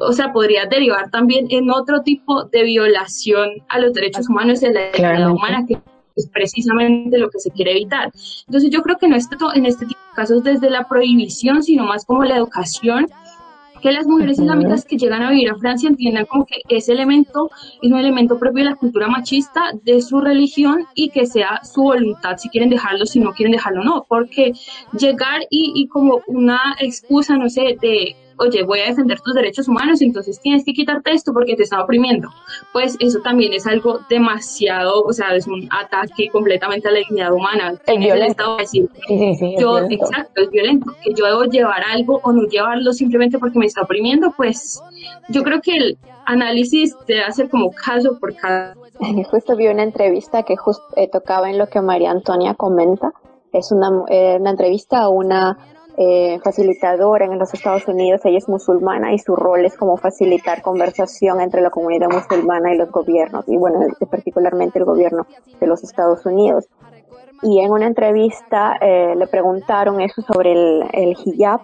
o 0.00 0.12
sea, 0.12 0.32
podría 0.32 0.66
derivar 0.66 1.10
también 1.10 1.46
en 1.50 1.70
otro 1.70 2.02
tipo 2.02 2.44
de 2.44 2.64
violación 2.64 3.50
a 3.68 3.78
los 3.78 3.92
derechos 3.92 4.28
humanos 4.28 4.62
y 4.62 4.66
a 4.66 4.72
la 4.72 4.90
dignidad 4.92 5.30
humana 5.30 5.64
que 5.66 5.78
es 6.16 6.28
precisamente 6.28 7.18
lo 7.18 7.30
que 7.30 7.38
se 7.38 7.50
quiere 7.50 7.72
evitar. 7.72 8.10
Entonces 8.46 8.70
yo 8.70 8.82
creo 8.82 8.96
que 8.98 9.08
no 9.08 9.16
es 9.16 9.28
tanto 9.28 9.54
en 9.54 9.66
este 9.66 9.86
tipo 9.86 10.00
de 10.10 10.16
casos 10.16 10.42
desde 10.42 10.70
la 10.70 10.88
prohibición, 10.88 11.62
sino 11.62 11.84
más 11.84 12.04
como 12.04 12.24
la 12.24 12.36
educación 12.36 13.06
que 13.80 13.92
las 13.92 14.06
mujeres 14.06 14.38
islámicas 14.38 14.84
que 14.84 14.98
llegan 14.98 15.22
a 15.22 15.30
vivir 15.30 15.50
a 15.50 15.56
Francia 15.56 15.88
entiendan 15.88 16.26
como 16.26 16.44
que 16.44 16.60
ese 16.68 16.92
elemento 16.92 17.50
es 17.80 17.90
un 17.90 17.98
elemento 17.98 18.38
propio 18.38 18.64
de 18.64 18.70
la 18.70 18.76
cultura 18.76 19.08
machista 19.08 19.72
de 19.84 20.02
su 20.02 20.20
religión 20.20 20.86
y 20.94 21.08
que 21.08 21.26
sea 21.26 21.60
su 21.64 21.82
voluntad 21.82 22.36
si 22.36 22.48
quieren 22.50 22.70
dejarlo, 22.70 23.06
si 23.06 23.20
no 23.20 23.32
quieren 23.32 23.52
dejarlo, 23.52 23.82
no, 23.82 24.04
porque 24.08 24.52
llegar 24.98 25.40
y, 25.48 25.72
y 25.74 25.88
como 25.88 26.20
una 26.26 26.60
excusa, 26.78 27.36
no 27.36 27.48
sé, 27.48 27.78
de 27.80 28.16
oye, 28.40 28.62
voy 28.64 28.80
a 28.80 28.86
defender 28.86 29.20
tus 29.20 29.34
derechos 29.34 29.68
humanos, 29.68 30.00
entonces 30.00 30.40
tienes 30.40 30.64
que 30.64 30.72
quitarte 30.72 31.12
esto 31.12 31.32
porque 31.32 31.54
te 31.56 31.64
están 31.64 31.80
oprimiendo. 31.80 32.28
Pues 32.72 32.96
eso 32.98 33.20
también 33.20 33.52
es 33.52 33.66
algo 33.66 34.00
demasiado, 34.08 35.02
o 35.02 35.12
sea, 35.12 35.34
es 35.34 35.46
un 35.46 35.68
ataque 35.70 36.28
completamente 36.30 36.88
a 36.88 36.90
la 36.90 36.98
dignidad 36.98 37.32
humana. 37.32 37.74
Es 37.86 37.98
violento. 37.98 38.56
Decir, 38.56 38.88
yo, 39.58 39.78
exacto, 39.78 40.42
es 40.42 40.50
violento. 40.50 40.92
Que 41.02 41.12
yo 41.14 41.26
debo 41.26 41.44
llevar 41.44 41.82
algo 41.84 42.20
o 42.22 42.32
no 42.32 42.42
llevarlo 42.48 42.92
simplemente 42.92 43.38
porque 43.38 43.58
me 43.58 43.66
está 43.66 43.82
oprimiendo, 43.82 44.32
pues 44.36 44.82
yo 45.28 45.42
creo 45.42 45.60
que 45.60 45.76
el 45.76 45.98
análisis 46.24 46.96
debe 47.06 47.22
hacer 47.22 47.50
como 47.50 47.70
caso 47.72 48.18
por 48.18 48.34
caso. 48.34 48.80
Justo 49.30 49.56
vi 49.56 49.68
una 49.68 49.82
entrevista 49.82 50.42
que 50.42 50.56
justo 50.56 50.84
eh, 50.96 51.08
tocaba 51.08 51.50
en 51.50 51.58
lo 51.58 51.68
que 51.68 51.80
María 51.80 52.10
Antonia 52.10 52.54
comenta. 52.54 53.12
Es 53.52 53.72
una, 53.72 53.90
eh, 54.08 54.36
una 54.38 54.50
entrevista 54.50 55.00
a 55.00 55.08
una 55.08 55.58
eh, 56.02 56.40
facilitadora 56.42 57.26
en 57.26 57.38
los 57.38 57.52
Estados 57.52 57.86
Unidos, 57.86 58.22
ella 58.24 58.38
es 58.38 58.48
musulmana 58.48 59.12
y 59.12 59.18
su 59.18 59.36
rol 59.36 59.66
es 59.66 59.76
como 59.76 59.98
facilitar 59.98 60.62
conversación 60.62 61.42
entre 61.42 61.60
la 61.60 61.68
comunidad 61.68 62.08
musulmana 62.08 62.72
y 62.72 62.78
los 62.78 62.90
gobiernos, 62.90 63.44
y 63.46 63.58
bueno, 63.58 63.80
particularmente 64.10 64.78
el 64.78 64.86
gobierno 64.86 65.26
de 65.60 65.66
los 65.66 65.84
Estados 65.84 66.24
Unidos. 66.24 66.68
Y 67.42 67.60
en 67.60 67.70
una 67.70 67.86
entrevista 67.86 68.78
eh, 68.80 69.14
le 69.14 69.26
preguntaron 69.26 70.00
eso 70.00 70.22
sobre 70.22 70.52
el, 70.52 70.84
el 70.92 71.16
hijab 71.22 71.60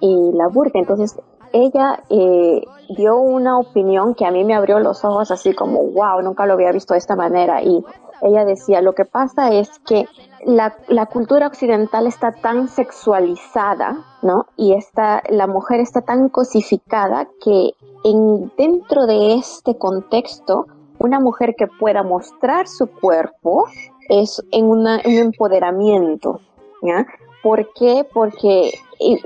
y 0.00 0.32
la 0.32 0.48
burka, 0.48 0.78
entonces 0.78 1.20
ella 1.52 2.02
eh, 2.08 2.62
dio 2.96 3.18
una 3.18 3.58
opinión 3.58 4.14
que 4.14 4.24
a 4.24 4.30
mí 4.30 4.44
me 4.44 4.54
abrió 4.54 4.78
los 4.78 5.04
ojos 5.04 5.30
así 5.30 5.54
como, 5.54 5.82
wow, 5.90 6.22
nunca 6.22 6.46
lo 6.46 6.54
había 6.54 6.72
visto 6.72 6.94
de 6.94 6.98
esta 6.98 7.16
manera. 7.16 7.62
Y 7.62 7.84
ella 8.22 8.44
decía, 8.44 8.80
lo 8.80 8.94
que 8.94 9.04
pasa 9.04 9.52
es 9.52 9.78
que 9.80 10.06
la, 10.44 10.76
la 10.88 11.06
cultura 11.06 11.46
occidental 11.46 12.06
está 12.06 12.32
tan 12.32 12.68
sexualizada, 12.68 14.04
¿no? 14.22 14.46
Y 14.56 14.74
está, 14.74 15.22
la 15.28 15.46
mujer 15.46 15.80
está 15.80 16.02
tan 16.02 16.28
cosificada 16.28 17.28
que 17.42 17.72
en, 18.04 18.52
dentro 18.56 19.06
de 19.06 19.34
este 19.34 19.76
contexto, 19.76 20.66
una 20.98 21.20
mujer 21.20 21.54
que 21.56 21.66
pueda 21.66 22.02
mostrar 22.02 22.68
su 22.68 22.86
cuerpo 22.86 23.66
es 24.08 24.42
en 24.52 24.66
una, 24.66 25.00
un 25.04 25.14
empoderamiento, 25.14 26.40
¿ya? 26.82 27.06
¿Por 27.42 27.72
qué? 27.74 28.06
Porque 28.12 28.72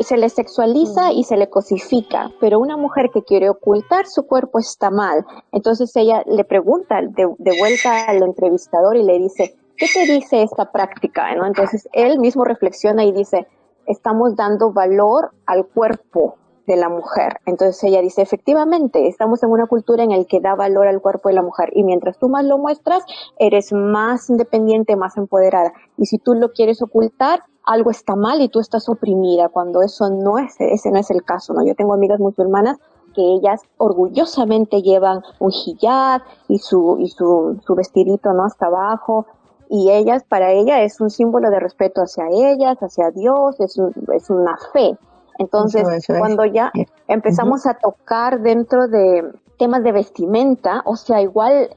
se 0.00 0.16
le 0.16 0.28
sexualiza 0.28 1.12
y 1.12 1.24
se 1.24 1.36
le 1.36 1.48
cosifica, 1.48 2.30
pero 2.40 2.58
una 2.58 2.76
mujer 2.76 3.10
que 3.12 3.22
quiere 3.22 3.48
ocultar 3.48 4.06
su 4.06 4.26
cuerpo 4.26 4.58
está 4.58 4.90
mal. 4.90 5.24
Entonces 5.52 5.94
ella 5.96 6.22
le 6.26 6.44
pregunta 6.44 7.00
de, 7.02 7.26
vuelta 7.58 8.04
al 8.06 8.22
entrevistador 8.22 8.96
y 8.96 9.02
le 9.02 9.18
dice, 9.18 9.56
¿qué 9.76 9.86
te 9.92 10.12
dice 10.12 10.42
esta 10.42 10.70
práctica? 10.72 11.34
¿No? 11.34 11.46
Entonces 11.46 11.88
él 11.92 12.18
mismo 12.18 12.44
reflexiona 12.44 13.04
y 13.04 13.12
dice, 13.12 13.46
estamos 13.86 14.36
dando 14.36 14.72
valor 14.72 15.32
al 15.46 15.66
cuerpo 15.66 16.36
de 16.66 16.76
la 16.76 16.88
mujer. 16.88 17.40
Entonces 17.46 17.82
ella 17.84 18.00
dice, 18.00 18.22
efectivamente, 18.22 19.08
estamos 19.08 19.42
en 19.42 19.50
una 19.50 19.66
cultura 19.66 20.04
en 20.04 20.10
la 20.10 20.24
que 20.24 20.40
da 20.40 20.54
valor 20.54 20.86
al 20.86 21.00
cuerpo 21.00 21.28
de 21.28 21.34
la 21.34 21.42
mujer 21.42 21.70
y 21.74 21.84
mientras 21.84 22.18
tú 22.18 22.28
más 22.28 22.44
lo 22.44 22.58
muestras, 22.58 23.04
eres 23.38 23.72
más 23.72 24.28
independiente, 24.30 24.96
más 24.96 25.16
empoderada. 25.16 25.72
Y 25.96 26.06
si 26.06 26.18
tú 26.18 26.34
lo 26.34 26.52
quieres 26.52 26.82
ocultar, 26.82 27.44
algo 27.64 27.90
está 27.90 28.14
mal 28.14 28.40
y 28.40 28.48
tú 28.48 28.60
estás 28.60 28.88
oprimida, 28.88 29.48
cuando 29.48 29.82
eso 29.82 30.08
no 30.10 30.38
es, 30.38 30.54
ese 30.60 30.90
no 30.90 30.98
es 30.98 31.10
el 31.10 31.24
caso, 31.24 31.52
¿no? 31.52 31.64
Yo 31.64 31.74
tengo 31.74 31.94
amigas 31.94 32.20
musulmanas 32.20 32.78
que 33.14 33.22
ellas 33.22 33.62
orgullosamente 33.78 34.82
llevan 34.82 35.22
un 35.40 35.50
hijab 35.50 36.22
y 36.48 36.58
su, 36.58 36.98
y 37.00 37.08
su, 37.08 37.58
su 37.66 37.74
vestidito, 37.74 38.32
¿no? 38.34 38.44
Hasta 38.44 38.66
abajo, 38.66 39.26
y 39.68 39.90
ellas, 39.90 40.24
para 40.28 40.52
ella 40.52 40.82
es 40.82 41.00
un 41.00 41.10
símbolo 41.10 41.50
de 41.50 41.60
respeto 41.60 42.02
hacia 42.02 42.28
ellas, 42.30 42.78
hacia 42.78 43.10
Dios, 43.10 43.58
es, 43.60 43.76
es 44.14 44.30
una 44.30 44.56
fe. 44.72 44.96
Entonces, 45.38 46.06
cuando 46.18 46.44
ya 46.44 46.72
empezamos 47.08 47.66
a 47.66 47.74
tocar 47.74 48.40
dentro 48.40 48.88
de 48.88 49.32
temas 49.58 49.82
de 49.82 49.92
vestimenta, 49.92 50.82
o 50.84 50.96
sea, 50.96 51.20
igual 51.20 51.70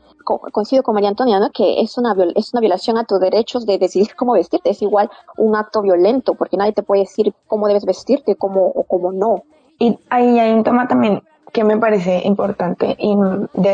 coincido 0.51 0.83
con 0.83 0.93
María 0.93 1.09
Antonia, 1.09 1.39
¿no? 1.39 1.49
Que 1.51 1.81
es 1.81 1.97
una, 1.97 2.15
es 2.35 2.53
una 2.53 2.61
violación 2.61 2.97
a 2.97 3.05
tus 3.05 3.19
derechos 3.19 3.65
de 3.65 3.77
decidir 3.77 4.15
cómo 4.15 4.33
vestirte. 4.33 4.69
Es 4.69 4.81
igual 4.81 5.09
un 5.37 5.55
acto 5.55 5.81
violento, 5.81 6.35
porque 6.35 6.57
nadie 6.57 6.73
te 6.73 6.83
puede 6.83 7.01
decir 7.01 7.33
cómo 7.47 7.67
debes 7.67 7.85
vestirte 7.85 8.35
cómo, 8.35 8.67
o 8.67 8.83
cómo 8.83 9.11
no. 9.11 9.43
Y 9.79 9.97
ahí 10.09 10.39
hay 10.39 10.53
un 10.53 10.63
tema 10.63 10.87
también 10.87 11.23
que 11.51 11.63
me 11.63 11.77
parece 11.77 12.21
importante 12.25 12.95
y 12.99 13.15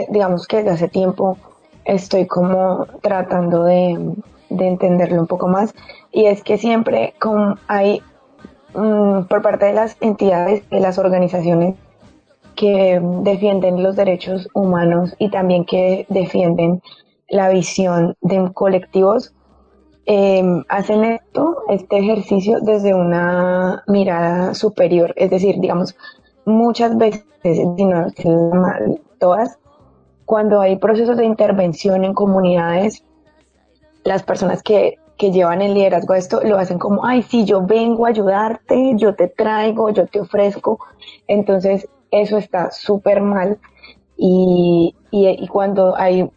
digamos 0.10 0.48
que 0.48 0.58
desde 0.58 0.70
hace 0.70 0.88
tiempo 0.88 1.38
estoy 1.84 2.25
como 2.25 2.86
tratando 3.01 3.63
de, 3.63 4.15
de 4.50 4.68
entenderlo 4.68 5.20
un 5.20 5.27
poco 5.27 5.48
más 5.48 5.74
y 6.12 6.25
es 6.25 6.42
que 6.42 6.58
siempre 6.58 7.15
como 7.20 7.58
hay 7.68 8.01
mm, 8.75 9.24
por 9.27 9.41
parte 9.41 9.65
de 9.65 9.74
las 9.74 9.98
entidades, 10.01 10.70
de 10.70 10.79
las 10.79 10.98
organizaciones 10.98 11.75
que 12.55 13.01
defienden 13.22 13.84
los 13.84 13.96
derechos 13.96 14.48
humanos 14.53 15.15
y 15.20 15.29
también 15.29 15.65
que 15.65 16.05
defienden 16.09 16.81
la 17.29 17.50
visión 17.50 18.16
de 18.22 18.51
colectivos, 18.53 19.33
em, 20.05 20.64
hacen 20.70 21.03
esto, 21.03 21.64
este 21.70 21.98
ejercicio 21.98 22.59
desde 22.61 22.94
una 22.94 23.83
mirada 23.88 24.53
superior. 24.53 25.14
Es 25.18 25.29
decir, 25.31 25.59
digamos, 25.59 25.96
muchas 26.46 26.98
veces, 26.98 27.25
si 27.44 27.75
no 27.75 28.07
todas, 29.20 29.57
cuando 30.25 30.61
hay 30.61 30.77
procesos 30.77 31.18
de 31.18 31.25
intervención 31.25 32.03
en 32.03 32.14
comunidades, 32.14 33.03
las 34.03 34.24
personas 34.24 34.61
que, 34.64 34.98
que 35.18 35.32
llevan 35.32 35.62
el 35.62 35.74
liderazgo 35.74 36.14
a 36.14 36.18
esto 36.18 36.42
lo 36.44 36.58
hacen 36.58 36.78
como, 36.78 37.06
ay, 37.06 37.24
sí, 37.24 37.46
yo 37.46 37.66
vengo 37.66 38.06
a 38.06 38.10
ayudarte, 38.10 38.94
yo 38.96 39.16
te 39.16 39.28
traigo, 39.28 39.90
yo 39.90 40.08
te 40.08 40.20
ofrezco. 40.20 40.80
Entonces, 41.28 41.88
eso 42.12 42.38
está 42.38 42.72
súper 42.72 43.22
mal 43.22 43.58
y, 44.18 44.96
y, 45.12 45.48
cuando 45.48 45.96
hay 45.98 46.30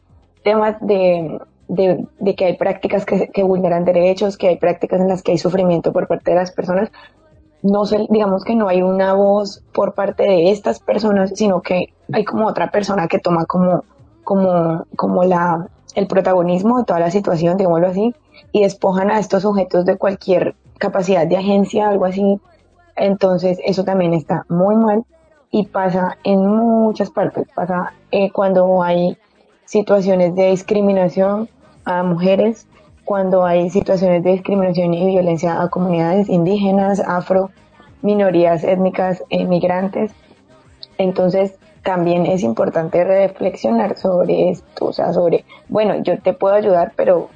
temas 0.42 0.76
de, 0.80 1.40
de, 1.68 2.34
que 2.34 2.44
hay 2.44 2.56
prácticas 2.56 3.04
que, 3.04 3.28
que, 3.28 3.42
vulneran 3.42 3.84
derechos, 3.84 4.36
que 4.36 4.48
hay 4.48 4.56
prácticas 4.56 5.00
en 5.00 5.08
las 5.08 5.22
que 5.22 5.32
hay 5.32 5.38
sufrimiento 5.38 5.92
por 5.92 6.08
parte 6.08 6.32
de 6.32 6.36
las 6.36 6.50
personas, 6.50 6.90
no 7.62 7.84
se, 7.84 8.06
digamos 8.10 8.44
que 8.44 8.54
no 8.54 8.68
hay 8.68 8.82
una 8.82 9.14
voz 9.14 9.62
por 9.72 9.94
parte 9.94 10.24
de 10.24 10.50
estas 10.50 10.80
personas, 10.80 11.32
sino 11.34 11.60
que 11.60 11.92
hay 12.12 12.24
como 12.24 12.46
otra 12.46 12.70
persona 12.70 13.08
que 13.08 13.18
toma 13.18 13.46
como, 13.46 13.84
como, 14.24 14.84
como 14.96 15.24
la, 15.24 15.68
el 15.98 16.06
protagonismo 16.06 16.78
de 16.78 16.84
toda 16.84 17.00
la 17.00 17.10
situación, 17.10 17.56
digámoslo 17.56 17.88
así, 17.88 18.14
y 18.52 18.62
despojan 18.62 19.10
a 19.10 19.18
estos 19.18 19.42
sujetos 19.42 19.84
de 19.84 19.96
cualquier 19.96 20.54
capacidad 20.78 21.26
de 21.26 21.36
agencia, 21.36 21.88
algo 21.88 22.04
así. 22.04 22.40
Entonces, 22.94 23.58
eso 23.64 23.82
también 23.82 24.14
está 24.14 24.46
muy 24.48 24.76
mal 24.76 25.04
y 25.50 25.66
pasa 25.66 26.16
en 26.22 26.46
muchas 26.46 27.10
partes. 27.10 27.48
Pasa 27.52 27.94
eh, 28.12 28.30
cuando 28.30 28.80
hay 28.80 29.18
situaciones 29.64 30.36
de 30.36 30.50
discriminación 30.50 31.48
a 31.84 32.04
mujeres, 32.04 32.68
cuando 33.04 33.44
hay 33.44 33.68
situaciones 33.68 34.22
de 34.22 34.32
discriminación 34.32 34.94
y 34.94 35.04
violencia 35.04 35.60
a 35.60 35.68
comunidades 35.68 36.28
indígenas, 36.28 37.00
afro, 37.00 37.50
minorías 38.02 38.62
étnicas, 38.62 39.24
migrantes. 39.30 40.12
Entonces, 40.96 41.58
también 41.88 42.26
es 42.26 42.42
importante 42.42 43.02
reflexionar 43.02 43.96
sobre 43.96 44.50
esto, 44.50 44.88
o 44.88 44.92
sea, 44.92 45.14
sobre, 45.14 45.46
bueno, 45.70 46.02
yo 46.02 46.20
te 46.20 46.34
puedo 46.34 46.54
ayudar, 46.54 46.92
pero, 46.96 47.30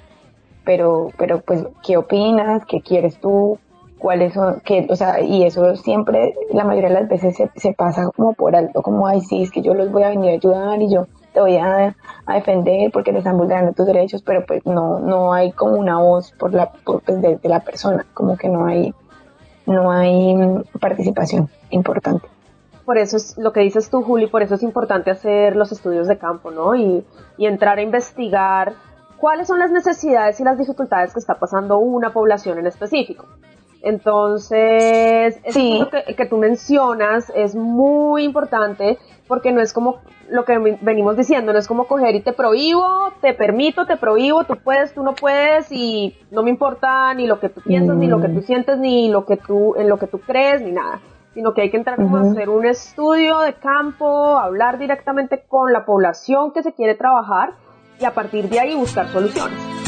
pero, 0.62 1.09
pero, 1.17 1.41
pues, 1.41 1.65
¿qué 1.83 1.97
opinas? 1.97 2.67
¿Qué 2.67 2.83
quieres 2.83 3.19
tú? 3.19 3.59
cuáles 3.97 4.35
son, 4.35 4.61
que, 4.61 4.87
o 4.91 4.97
sea, 4.97 5.23
y 5.23 5.45
eso 5.45 5.75
siempre, 5.77 6.35
la 6.53 6.65
mayoría 6.65 6.91
de 6.91 6.97
las 6.97 7.09
veces 7.09 7.35
se, 7.55 7.73
pasa 7.73 8.11
como 8.15 8.35
por 8.35 8.55
alto, 8.55 8.83
como, 8.83 9.07
ay, 9.07 9.23
sí, 9.23 9.43
es 9.43 9.51
que 9.51 9.62
yo 9.62 9.73
los 9.73 9.91
voy 9.91 10.03
a 10.03 10.11
venir 10.11 10.33
a 10.33 10.35
ayudar 10.35 10.83
y 10.83 10.93
yo 10.93 11.07
te 11.33 11.41
voy 11.41 11.57
a, 11.57 11.95
a 12.27 12.35
defender 12.35 12.91
porque 12.93 13.12
te 13.12 13.19
están 13.19 13.38
vulnerando 13.38 13.73
tus 13.73 13.87
derechos, 13.87 14.21
pero 14.21 14.45
pues 14.45 14.67
no, 14.67 14.99
no 14.99 15.33
hay 15.33 15.53
como 15.53 15.77
una 15.77 15.99
voz 15.99 16.33
por 16.33 16.53
la, 16.53 16.73
por, 16.85 17.01
pues, 17.01 17.23
de, 17.23 17.38
la 17.45 17.61
persona, 17.61 18.05
como 18.12 18.37
que 18.37 18.49
no 18.49 18.67
hay, 18.67 18.93
no 19.65 19.91
hay 19.93 20.37
participación 20.79 21.49
importante. 21.71 22.29
Por 22.85 22.99
eso 22.99 23.16
es 23.16 23.38
lo 23.38 23.53
que 23.53 23.61
dices 23.61 23.90
tú, 23.90 24.03
Juli, 24.03 24.27
por 24.27 24.42
eso 24.42 24.57
es 24.57 24.62
importante 24.62 25.11
hacer 25.11 25.55
los 25.57 25.71
estudios 25.71 26.09
de 26.09 26.18
campo, 26.18 26.51
¿no? 26.51 26.75
Y, 26.75 27.05
y 27.38 27.47
entrar 27.47 27.79
a 27.79 27.83
investigar 27.83 28.75
cuáles 29.18 29.47
son 29.47 29.61
las 29.61 29.71
necesidades 29.71 30.40
y 30.40 30.45
las 30.45 30.59
dificultades 30.59 31.12
que 31.12 31.21
está 31.21 31.38
pasando 31.38 31.79
una 31.79 32.12
población 32.12 32.59
en 32.59 32.66
específico. 32.66 33.27
Entonces, 33.83 35.40
sí. 35.49 35.85
que, 35.90 36.14
que 36.14 36.27
tú 36.27 36.38
mencionas 36.38 37.33
es 37.35 37.55
muy 37.55 38.25
importante 38.25 38.99
porque 39.27 39.53
no 39.53 39.61
es 39.61 39.73
como 39.73 40.01
lo 40.29 40.45
que 40.45 40.59
venimos 40.81 41.16
diciendo, 41.16 41.53
no 41.53 41.59
es 41.59 41.68
como 41.68 41.87
coger 41.87 42.14
y 42.14 42.21
te 42.21 42.33
prohíbo, 42.33 42.85
te 43.21 43.35
permito, 43.35 43.87
te 43.87 43.97
prohíbo, 43.97 44.45
tú 44.45 44.55
puedes, 44.57 44.95
tú 44.95 45.03
no 45.03 45.14
puedes 45.14 45.71
y 45.71 46.16
no 46.31 46.42
me 46.42 46.51
importa 46.51 47.12
ni 47.14 47.27
lo 47.27 47.38
que 47.38 47.49
tú 47.49 47.61
piensas, 47.61 47.97
ni 47.97 48.07
lo 48.07 48.21
que 48.21 48.29
tú 48.29 48.40
mm. 48.40 48.42
sientes, 48.42 48.79
ni 48.79 49.09
lo 49.09 49.27
que 49.27 49.37
tú, 49.37 49.75
en 49.77 49.88
lo 49.88 49.99
que 49.99 50.07
tú 50.07 50.21
crees, 50.21 50.62
ni 50.62 50.73
nada, 50.73 51.01
sino 51.35 51.55
que 51.55 51.62
hay 51.62 51.71
que 51.71 51.77
entrar 51.77 51.97
como 51.97 52.16
a 52.16 52.21
hacer 52.23 52.49
un 52.49 52.66
estudio 52.66 53.40
de 53.40 53.55
campo, 53.55 54.38
hablar 54.38 54.79
directamente 54.79 55.42
con 55.49 55.73
la 55.73 55.85
población 55.85 56.53
que 56.53 56.62
se 56.62 56.73
quiere 56.73 56.95
trabajar 56.95 57.55
y 57.99 58.05
a 58.05 58.12
partir 58.12 58.49
de 58.49 58.61
ahí 58.61 58.75
buscar 58.75 59.09
soluciones. 59.09 59.82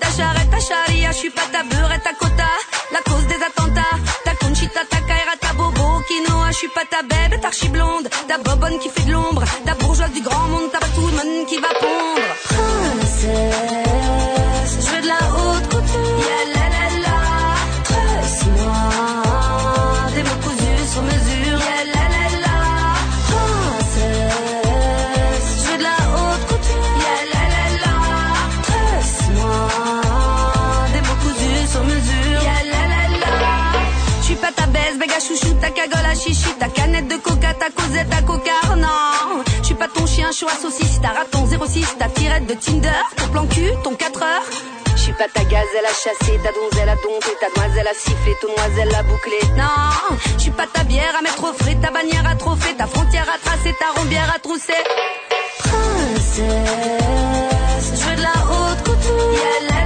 ta 0.00 0.08
charrette, 0.16 0.50
ta 0.50 0.60
charia, 0.60 1.12
je 1.12 1.16
suis 1.16 1.30
pas 1.30 1.48
ta 1.52 1.62
beurette, 1.62 2.02
ta 2.02 2.14
quota, 2.14 2.50
la 2.92 3.00
cause 3.00 3.26
des 3.26 3.40
attentats, 3.48 3.96
ta 4.24 4.34
conchita, 4.34 4.80
ta 4.90 5.00
caïra, 5.08 5.34
ta 5.40 5.52
bobo, 5.54 6.02
quinoa, 6.08 6.50
je 6.50 6.56
suis 6.56 6.68
pas 6.68 6.84
ta 6.90 7.02
bébé, 7.02 7.40
ta 7.40 7.48
archi 7.48 7.68
blonde, 7.68 8.08
ta 8.28 8.38
bobonne 8.38 8.78
qui 8.78 8.88
fait 8.88 9.06
de 9.06 9.12
l'ombre, 9.12 9.42
ta 9.64 9.74
bourgeoise 9.74 10.12
du 10.12 10.22
grand 10.22 10.48
monde, 10.48 10.70
ta 10.72 10.80
batoune 10.80 11.46
qui 11.46 11.58
va 11.58 11.68
pondre. 11.80 12.87
Béga 35.18 35.20
chouchou, 35.20 35.54
ta 35.60 35.70
cagole 35.70 36.06
à 36.06 36.14
chichi, 36.14 36.52
ta 36.58 36.68
canette 36.68 37.08
de 37.08 37.16
coca, 37.16 37.54
ta 37.54 37.70
causette, 37.70 38.08
ta 38.08 38.22
coca, 38.22 38.76
non 38.76 39.42
pas 39.78 39.88
ton 39.88 40.06
chien 40.06 40.30
chaud 40.32 40.48
à 40.48 40.56
saucisse, 40.60 41.00
ta 41.00 41.08
raton 41.08 41.46
06, 41.46 41.96
ta 41.98 42.08
tirette 42.08 42.46
de 42.46 42.54
Tinder, 42.54 42.90
ton 43.16 43.28
plan 43.28 43.46
cul, 43.46 43.70
ton 43.84 43.94
4 43.94 44.22
heures. 44.22 44.42
Je 44.96 45.02
suis 45.02 45.12
pas 45.12 45.28
ta 45.32 45.44
gazelle 45.44 45.86
à 45.86 45.90
chasser, 45.90 46.38
ta 46.42 46.50
donzelle 46.52 46.88
à 46.88 46.96
dompter, 46.96 47.36
ta 47.40 47.48
demoiselle 47.54 47.86
à 47.86 47.94
siffler, 47.94 48.34
ton 48.40 48.48
noiselle 48.56 48.94
à 48.94 49.02
boucler. 49.04 49.40
Non, 49.56 50.18
je 50.36 50.42
suis 50.42 50.50
pas 50.50 50.66
ta 50.66 50.82
bière 50.82 51.14
à 51.16 51.22
mettre 51.22 51.44
au 51.44 51.52
frais, 51.52 51.76
ta 51.80 51.90
bannière 51.92 52.26
à 52.26 52.34
trophée, 52.34 52.74
ta 52.76 52.86
frontière 52.86 53.26
à 53.32 53.38
tracer, 53.38 53.74
ta 53.78 54.00
rombière 54.00 54.32
à 54.34 54.38
trousser. 54.40 54.82
Princesse, 55.60 56.42
je 57.94 58.10
veux 58.10 58.16
de 58.16 58.22
la 58.22 58.34
haute 58.50 58.82
couture. 58.82 59.77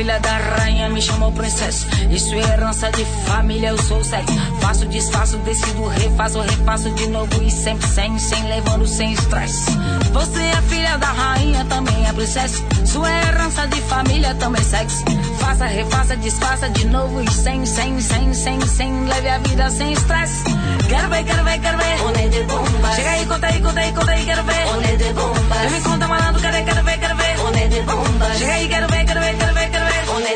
Filha 0.00 0.18
da 0.18 0.38
rainha, 0.38 0.88
me 0.88 1.02
chamou 1.02 1.30
princesa. 1.30 1.86
Isso 2.10 2.34
é 2.34 2.38
herança 2.38 2.90
de 2.90 3.04
família, 3.26 3.68
eu 3.68 3.82
sou 3.82 4.02
sexo. 4.02 4.32
Faço, 4.62 4.86
desfaço, 4.86 5.36
decido, 5.38 5.86
refaço, 5.88 6.40
refaço 6.40 6.90
de 6.90 7.06
novo 7.08 7.42
e 7.42 7.50
sempre 7.50 7.86
sem, 7.86 8.18
sem, 8.18 8.42
levando 8.48 8.86
sem 8.86 9.12
estresse. 9.12 9.70
Você 10.12 10.40
é 10.40 10.62
filha 10.62 10.96
da 10.96 11.08
rainha, 11.08 11.66
também 11.66 12.06
é 12.08 12.12
princesa. 12.14 12.64
Sua 12.86 13.10
herança 13.10 13.66
de 13.66 13.80
família, 13.82 14.34
também 14.36 14.62
sexo. 14.62 15.04
Faça, 15.38 15.66
refaça, 15.66 16.16
desfaça 16.16 16.70
de 16.70 16.86
novo 16.86 17.20
e 17.22 17.30
sem, 17.30 17.66
sem, 17.66 18.00
sem, 18.00 18.32
sem, 18.32 18.60
sem, 18.66 19.04
leve 19.04 19.28
a 19.28 19.38
vida 19.38 19.68
sem 19.68 19.92
estresse. 19.92 20.44
Quero 20.88 21.08
ver, 21.10 21.24
quero 21.24 21.44
ver, 21.44 21.60
quero 21.60 21.78
ver. 21.78 22.28
De 22.30 22.42
bomba. 22.44 22.94
Chega 22.94 23.10
aí, 23.10 23.26
conta 23.26 23.46
aí, 23.46 23.60
conta 23.60 23.80
aí, 23.80 23.92
conta 23.92 24.12
aí, 24.12 24.24
quero 24.24 24.44
ver. 24.44 24.66
Onde 24.74 24.96
de 24.96 25.12
bomba. 25.12 25.56
Me 25.70 25.80
conta 25.80 26.08
malandro, 26.08 26.40
quero 26.40 26.54
ver, 26.54 26.64
quero 26.64 26.84
ver, 26.84 26.98
quero 26.98 27.16
ver. 27.16 27.68
De 27.68 27.82
bomba. 27.82 28.34
Chega 28.36 28.52
aí, 28.52 28.68
quero 28.68 28.88
ver, 28.88 28.99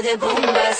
de 0.02 0.16
bombas. 0.16 0.73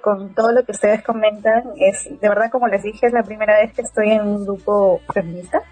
Con 0.00 0.34
todo 0.34 0.52
lo 0.52 0.64
que 0.64 0.72
ustedes 0.72 1.02
comentan. 1.02 1.64
Es, 1.76 2.08
de 2.20 2.28
verdad, 2.28 2.50
como 2.50 2.68
les 2.68 2.82
dije, 2.82 3.06
es 3.06 3.12
la 3.12 3.22
primera 3.22 3.58
vez 3.60 3.72
que 3.72 3.82
estoy 3.82 4.10
en 4.10 4.22
un 4.22 4.44
grupo 4.44 5.00
feminista 5.12 5.62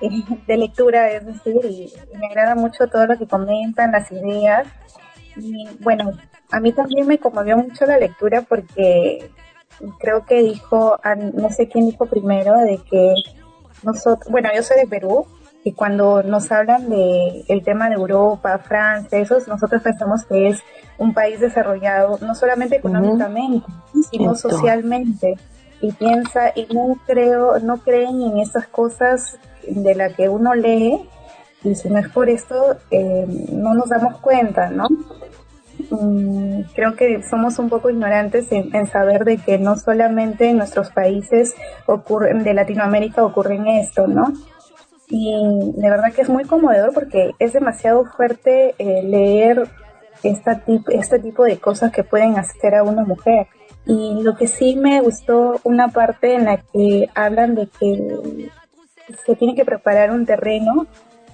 de 0.46 0.56
lectura, 0.56 1.10
es 1.10 1.26
decir, 1.26 1.56
y, 1.64 1.92
me 2.18 2.26
agrada 2.26 2.54
mucho 2.54 2.86
todo 2.88 3.06
lo 3.06 3.18
que 3.18 3.26
comentan, 3.26 3.92
las 3.92 4.10
ideas. 4.12 4.66
Y 5.36 5.68
bueno, 5.80 6.12
a 6.50 6.60
mí 6.60 6.72
también 6.72 7.06
me 7.06 7.18
conmovió 7.18 7.56
mucho 7.56 7.86
la 7.86 7.98
lectura 7.98 8.42
porque 8.42 9.30
creo 9.98 10.24
que 10.24 10.42
dijo, 10.42 11.00
no 11.34 11.50
sé 11.50 11.68
quién 11.68 11.86
dijo 11.86 12.06
primero, 12.06 12.56
de 12.58 12.78
que 12.88 13.14
nosotros, 13.82 14.30
bueno, 14.30 14.50
yo 14.54 14.62
soy 14.62 14.78
de 14.78 14.86
Perú 14.86 15.26
y 15.66 15.72
cuando 15.72 16.22
nos 16.22 16.52
hablan 16.52 16.90
de 16.90 17.42
el 17.48 17.64
tema 17.64 17.88
de 17.88 17.94
Europa, 17.94 18.58
Francia, 18.58 19.18
esos, 19.18 19.48
nosotros 19.48 19.82
pensamos 19.82 20.26
que 20.26 20.48
es 20.48 20.62
un 20.98 21.14
país 21.14 21.40
desarrollado 21.40 22.18
no 22.20 22.34
solamente 22.34 22.76
económicamente, 22.76 23.66
sino 24.10 24.34
socialmente. 24.34 25.36
Y 25.80 25.90
piensa, 25.92 26.52
y 26.54 26.66
no 26.72 26.96
creo, 27.06 27.58
no 27.60 27.78
creen 27.78 28.20
en 28.20 28.38
esas 28.38 28.66
cosas 28.66 29.38
de 29.66 29.94
las 29.94 30.14
que 30.14 30.28
uno 30.28 30.54
lee, 30.54 31.08
y 31.62 31.74
si 31.74 31.88
no 31.88 31.98
es 31.98 32.10
por 32.10 32.28
esto, 32.28 32.76
eh, 32.90 33.26
no 33.50 33.72
nos 33.72 33.88
damos 33.88 34.18
cuenta, 34.20 34.68
¿no? 34.68 34.86
Mm, 35.90 36.60
creo 36.74 36.94
que 36.94 37.22
somos 37.22 37.58
un 37.58 37.70
poco 37.70 37.88
ignorantes 37.88 38.52
en, 38.52 38.74
en, 38.76 38.86
saber 38.86 39.24
de 39.24 39.38
que 39.38 39.58
no 39.58 39.76
solamente 39.76 40.50
en 40.50 40.58
nuestros 40.58 40.90
países 40.90 41.54
ocurren, 41.86 42.44
de 42.44 42.52
Latinoamérica 42.52 43.24
ocurren 43.24 43.66
esto, 43.66 44.06
¿no? 44.06 44.32
Y 45.08 45.32
de 45.76 45.90
verdad 45.90 46.12
que 46.12 46.22
es 46.22 46.28
muy 46.28 46.44
conmovedor 46.44 46.92
porque 46.94 47.32
es 47.38 47.52
demasiado 47.52 48.04
fuerte 48.04 48.74
eh, 48.78 49.02
leer 49.02 49.68
esta 50.22 50.62
este 50.88 51.18
tipo 51.18 51.44
de 51.44 51.58
cosas 51.58 51.92
que 51.92 52.04
pueden 52.04 52.38
hacer 52.38 52.74
a 52.74 52.82
una 52.82 53.04
mujer. 53.04 53.46
Y 53.86 54.22
lo 54.22 54.34
que 54.36 54.46
sí 54.46 54.76
me 54.76 55.00
gustó 55.02 55.60
una 55.64 55.88
parte 55.88 56.34
en 56.34 56.46
la 56.46 56.56
que 56.56 57.08
hablan 57.14 57.54
de 57.54 57.68
que 57.68 58.50
se 59.26 59.36
tiene 59.36 59.54
que 59.54 59.66
preparar 59.66 60.10
un 60.10 60.24
terreno 60.24 60.86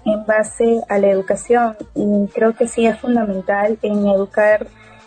en 0.04 0.24
base 0.26 0.80
a 0.88 0.98
la 0.98 1.08
educación 1.08 1.76
y 1.94 2.26
creo 2.28 2.54
que 2.54 2.66
sí 2.66 2.86
es 2.86 2.98
fundamental 2.98 3.78
en 3.82 4.06
educar 4.08 4.66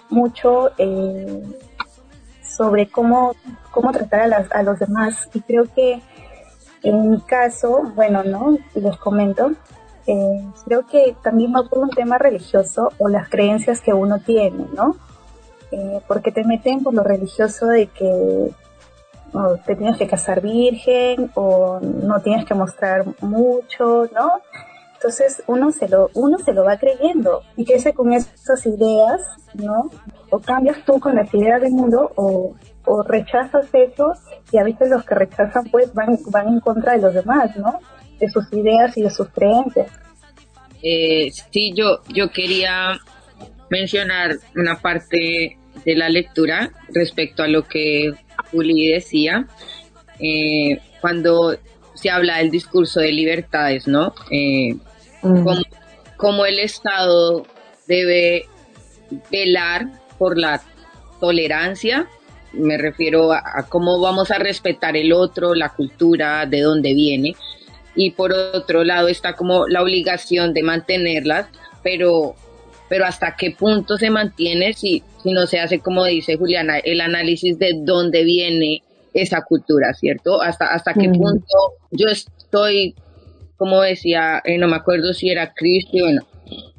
mucho 0.09 0.69
eh, 0.77 1.41
sobre 2.43 2.87
cómo, 2.87 3.35
cómo 3.71 3.91
tratar 3.91 4.21
a, 4.21 4.27
las, 4.27 4.51
a 4.51 4.61
los 4.63 4.79
demás 4.79 5.29
y 5.33 5.41
creo 5.41 5.65
que 5.73 6.01
en 6.83 7.09
mi 7.09 7.21
caso, 7.21 7.91
bueno, 7.95 8.23
¿no? 8.23 8.57
Les 8.75 8.97
comento, 8.97 9.51
eh, 10.05 10.43
creo 10.65 10.85
que 10.85 11.15
también 11.23 11.53
va 11.55 11.63
por 11.63 11.79
un 11.79 11.89
tema 11.89 12.17
religioso 12.17 12.91
o 12.99 13.07
las 13.07 13.29
creencias 13.29 13.81
que 13.81 13.93
uno 13.93 14.19
tiene, 14.19 14.65
¿no? 14.75 14.95
Eh, 15.71 16.01
porque 16.07 16.31
te 16.31 16.43
meten 16.43 16.83
por 16.83 16.93
lo 16.93 17.03
religioso 17.03 17.67
de 17.67 17.87
que 17.87 18.51
te 19.65 19.75
tienes 19.75 19.97
que 19.97 20.07
casar 20.07 20.41
virgen 20.41 21.31
o 21.33 21.79
no 21.79 22.21
tienes 22.21 22.45
que 22.45 22.53
mostrar 22.53 23.03
mucho, 23.21 24.07
¿no? 24.13 24.33
Entonces 24.93 25.43
uno 25.47 25.71
se 25.71 25.89
lo, 25.89 26.09
uno 26.13 26.37
se 26.39 26.53
lo 26.53 26.63
va 26.63 26.77
creyendo 26.77 27.41
y 27.57 27.65
crece 27.65 27.93
con 27.93 28.13
esas 28.13 28.65
ideas, 28.65 29.21
¿no? 29.55 29.89
O 30.29 30.39
cambias 30.39 30.77
tú 30.85 30.99
con 30.99 31.15
las 31.15 31.33
ideas 31.33 31.61
del 31.61 31.71
mundo 31.71 32.11
o 32.15 32.53
o 32.85 33.03
rechazas 33.03 33.67
eso 33.73 34.13
y 34.51 34.57
a 34.57 34.63
veces 34.63 34.89
los 34.89 35.03
que 35.05 35.15
rechazan 35.15 35.65
pues 35.65 35.93
van, 35.93 36.17
van 36.27 36.47
en 36.47 36.59
contra 36.59 36.93
de 36.93 37.01
los 37.01 37.13
demás, 37.13 37.55
¿no? 37.57 37.79
De 38.19 38.29
sus 38.29 38.51
ideas 38.53 38.97
y 38.97 39.03
de 39.03 39.09
sus 39.09 39.29
creencias. 39.29 39.87
Eh, 40.81 41.31
sí, 41.51 41.73
yo, 41.73 42.01
yo 42.09 42.29
quería 42.29 42.99
mencionar 43.69 44.35
una 44.55 44.79
parte 44.79 45.57
de 45.85 45.95
la 45.95 46.09
lectura 46.09 46.71
respecto 46.93 47.43
a 47.43 47.47
lo 47.47 47.63
que 47.63 48.13
Juli 48.51 48.91
decía, 48.91 49.47
eh, 50.19 50.79
cuando 51.01 51.55
se 51.95 52.09
habla 52.09 52.37
del 52.37 52.51
discurso 52.51 52.99
de 52.99 53.11
libertades, 53.11 53.87
¿no? 53.87 54.13
Eh, 54.29 54.75
cómo 56.17 56.45
el 56.45 56.59
Estado 56.59 57.45
debe 57.87 58.45
velar 59.31 59.87
por 60.17 60.37
la 60.37 60.61
tolerancia 61.19 62.07
me 62.53 62.77
refiero 62.77 63.33
a, 63.33 63.65
cómo 63.67 63.99
vamos 63.99 64.31
a 64.31 64.37
respetar 64.37 64.95
el 64.95 65.11
otro, 65.11 65.55
la 65.55 65.69
cultura, 65.69 66.45
de 66.45 66.61
dónde 66.61 66.93
viene, 66.93 67.35
y 67.95 68.11
por 68.11 68.31
otro 68.31 68.83
lado 68.83 69.07
está 69.07 69.33
como 69.33 69.67
la 69.67 69.81
obligación 69.81 70.53
de 70.53 70.63
mantenerlas, 70.63 71.47
pero, 71.83 72.35
pero 72.89 73.05
hasta 73.05 73.35
qué 73.35 73.51
punto 73.51 73.97
se 73.97 74.09
mantiene 74.09 74.73
si, 74.73 75.03
si 75.21 75.31
no 75.31 75.45
se 75.47 75.59
hace, 75.59 75.79
como 75.79 76.05
dice 76.05 76.37
Juliana, 76.37 76.77
el 76.79 77.01
análisis 77.01 77.57
de 77.59 77.73
dónde 77.83 78.23
viene 78.23 78.81
esa 79.13 79.41
cultura, 79.41 79.93
¿cierto? 79.93 80.41
Hasta, 80.41 80.73
hasta 80.73 80.93
qué 80.93 81.09
punto 81.09 81.45
yo 81.91 82.07
estoy, 82.07 82.95
como 83.57 83.81
decía, 83.81 84.41
eh, 84.43 84.57
no 84.57 84.67
me 84.67 84.75
acuerdo 84.75 85.13
si 85.13 85.29
era 85.29 85.53
Cristi, 85.53 86.01
bueno, 86.01 86.21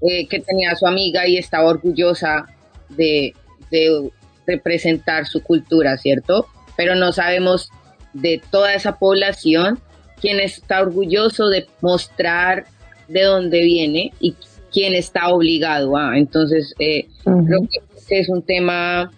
eh, 0.02 0.26
que 0.26 0.40
tenía 0.40 0.72
a 0.72 0.76
su 0.76 0.86
amiga 0.86 1.26
y 1.28 1.36
estaba 1.36 1.68
orgullosa 1.68 2.46
de, 2.88 3.34
de 3.70 4.10
representar 4.46 5.26
su 5.26 5.42
cultura, 5.42 5.96
¿cierto? 5.96 6.46
Pero 6.76 6.94
no 6.94 7.12
sabemos 7.12 7.70
de 8.12 8.40
toda 8.50 8.74
esa 8.74 8.98
población 8.98 9.78
quién 10.20 10.40
está 10.40 10.80
orgulloso 10.80 11.48
de 11.48 11.66
mostrar 11.80 12.66
de 13.08 13.22
dónde 13.22 13.62
viene 13.62 14.12
y 14.20 14.34
quién 14.72 14.94
está 14.94 15.28
obligado 15.28 15.96
a. 15.96 16.18
Entonces, 16.18 16.74
eh, 16.78 17.06
creo 17.24 17.68
que 18.08 18.20
es 18.20 18.28
un 18.28 18.42
tema 18.42 19.10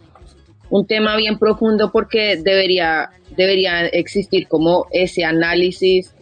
un 0.70 0.86
tema 0.86 1.16
bien 1.16 1.38
profundo 1.38 1.90
porque 1.92 2.36
debería, 2.36 3.10
debería 3.36 3.86
existir 3.86 4.48
como 4.48 4.86
ese 4.90 5.24
análisis 5.24 6.12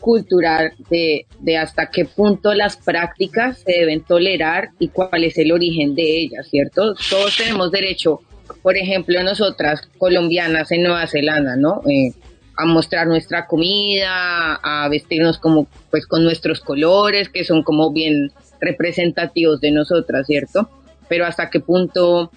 cultural 0.00 0.72
de, 0.90 1.26
de, 1.40 1.56
hasta 1.56 1.90
qué 1.90 2.04
punto 2.04 2.54
las 2.54 2.76
prácticas 2.76 3.58
se 3.60 3.72
deben 3.72 4.02
tolerar 4.02 4.70
y 4.78 4.88
cuál 4.88 5.24
es 5.24 5.36
el 5.38 5.50
origen 5.50 5.94
de 5.94 6.20
ellas, 6.20 6.46
¿cierto? 6.48 6.94
Todos 7.10 7.36
tenemos 7.36 7.72
derecho, 7.72 8.20
por 8.62 8.76
ejemplo, 8.76 9.22
nosotras 9.22 9.88
colombianas 9.98 10.70
en 10.72 10.82
Nueva 10.82 11.06
Zelanda, 11.06 11.56
¿no? 11.56 11.82
Eh, 11.88 12.12
a 12.56 12.66
mostrar 12.66 13.06
nuestra 13.06 13.46
comida, 13.46 14.54
a 14.62 14.88
vestirnos 14.88 15.38
como, 15.38 15.68
pues, 15.90 16.06
con 16.06 16.24
nuestros 16.24 16.60
colores, 16.60 17.28
que 17.28 17.44
son 17.44 17.62
como 17.62 17.92
bien 17.92 18.32
representativos 18.60 19.60
de 19.60 19.70
nosotras, 19.70 20.26
¿cierto? 20.26 20.68
Pero 21.08 21.24
hasta 21.24 21.50
qué 21.50 21.60
punto 21.60 22.30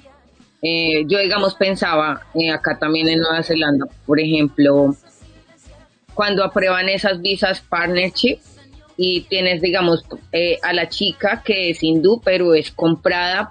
eh, 0.62 1.05
yo, 1.07 1.17
digamos, 1.19 1.55
pensaba 1.55 2.21
eh, 2.36 2.51
acá 2.51 2.77
también 2.77 3.10
en 3.10 3.19
Nueva 3.19 3.41
Zelanda, 3.41 3.88
por 4.05 4.19
ejemplo, 4.19 4.95
cuando 6.13 6.43
aprueban 6.43 6.88
esas 6.88 7.21
visas 7.21 7.62
partnership 7.62 8.38
y 8.95 9.21
tienes, 9.21 9.62
digamos, 9.62 10.05
eh, 10.31 10.60
a 10.62 10.73
la 10.73 10.88
chica 10.88 11.41
que 11.43 11.71
es 11.71 11.81
hindú, 11.81 12.21
pero 12.23 12.53
es 12.53 12.71
comprada 12.71 13.49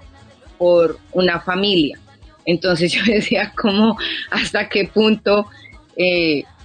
por 0.56 0.98
una 1.12 1.40
familia. 1.40 1.98
Entonces 2.44 2.92
yo 2.92 3.02
decía, 3.04 3.52
¿cómo, 3.56 3.96
hasta 4.30 4.68
qué 4.68 4.84
punto 4.84 5.46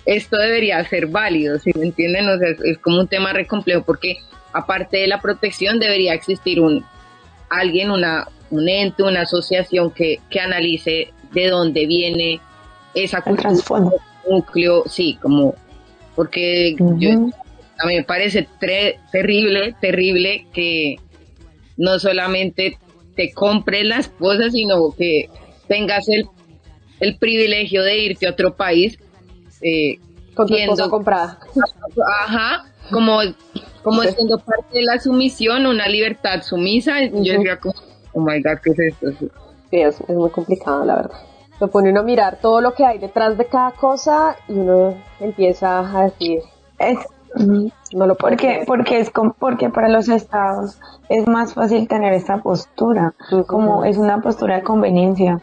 esto 0.05 0.37
debería 0.37 0.83
ser 0.87 1.07
válido? 1.07 1.59
Si 1.59 1.71
me 1.77 1.85
entienden? 1.85 2.29
O 2.29 2.37
sea, 2.37 2.49
es, 2.63 2.77
como 2.79 2.99
un 2.99 3.07
tema 3.07 3.33
re 3.33 3.45
complejo 3.45 3.83
porque 3.83 4.17
aparte 4.53 4.97
de 4.97 5.07
la 5.07 5.21
protección 5.21 5.79
debería 5.79 6.13
existir 6.13 6.61
un 6.61 6.85
alguien, 7.49 7.91
una, 7.91 8.27
un 8.49 8.67
ente, 8.67 9.03
una 9.03 9.21
asociación 9.21 9.91
que, 9.91 10.19
que 10.29 10.39
analice 10.39 11.09
de 11.33 11.49
dónde 11.49 11.85
viene 11.85 12.39
esa 12.93 13.21
cultura, 13.21 13.51
núcleo, 14.27 14.83
sí, 14.87 15.17
como, 15.21 15.53
porque 16.15 16.75
a 16.79 17.85
mí 17.85 17.95
me 17.95 18.03
parece 18.03 18.47
terrible, 19.11 19.75
terrible 19.81 20.47
que 20.53 20.95
no 21.77 21.99
solamente 21.99 22.77
te 23.15 23.33
compre 23.33 23.83
las 23.83 24.07
cosas, 24.07 24.53
sino 24.53 24.91
que 24.97 25.29
tengas 25.67 26.07
el, 26.09 26.27
el 26.99 27.17
privilegio 27.17 27.83
de 27.83 27.97
irte 27.97 28.27
a 28.27 28.31
otro 28.31 28.55
país. 28.55 28.97
Eh, 29.61 29.99
Con 30.35 30.47
tu 30.47 30.55
esposa 30.55 30.89
comprada. 30.89 31.39
Ajá, 32.25 32.65
como, 32.91 33.19
como 33.83 34.03
siendo 34.03 34.37
parte 34.39 34.79
de 34.79 34.83
la 34.83 34.99
sumisión, 34.99 35.65
una 35.65 35.87
libertad 35.87 36.41
sumisa. 36.41 37.03
Yo 37.03 37.37
diría 37.37 37.59
como 37.59 37.75
oh 38.15 38.21
my 38.21 38.41
god, 38.41 38.59
¿qué 38.63 38.71
es 38.71 38.79
esto? 38.79 39.11
Sí, 39.69 39.81
es, 39.81 40.09
muy 40.09 40.29
complicado, 40.31 40.83
la 40.85 40.95
verdad. 40.95 41.17
Se 41.59 41.67
pone 41.67 41.91
uno 41.91 42.01
a 42.01 42.03
mirar 42.03 42.39
todo 42.41 42.59
lo 42.59 42.73
que 42.73 42.85
hay 42.85 42.97
detrás 42.97 43.37
de 43.37 43.45
cada 43.45 43.71
cosa 43.71 44.35
y 44.47 44.53
uno 44.53 44.95
empieza 45.19 45.79
a 45.79 46.05
decir, 46.05 46.41
es, 46.79 46.97
no 47.93 48.07
lo 48.07 48.15
porque, 48.15 48.63
porque 48.65 48.99
es 48.99 49.11
porque 49.39 49.69
para 49.69 49.89
los 49.89 50.09
estados 50.09 50.79
es 51.09 51.27
más 51.27 51.53
fácil 51.53 51.87
tener 51.87 52.13
esta 52.13 52.37
postura, 52.37 53.13
como 53.47 53.85
es 53.85 53.97
una 53.97 54.21
postura 54.21 54.57
de 54.57 54.63
conveniencia. 54.63 55.41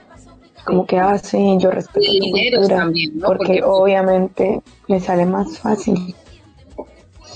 Como 0.65 0.87
que 0.87 0.99
hacen, 0.99 1.57
ah, 1.57 1.59
yo 1.61 1.71
respeto 1.71 2.07
tu 2.07 2.31
cultura, 2.31 2.77
también, 2.77 3.19
¿no? 3.19 3.27
porque, 3.27 3.45
porque 3.45 3.63
obviamente 3.65 4.63
le 4.87 5.01
sale 5.01 5.27
más 5.27 5.59
fácil. 5.59 6.15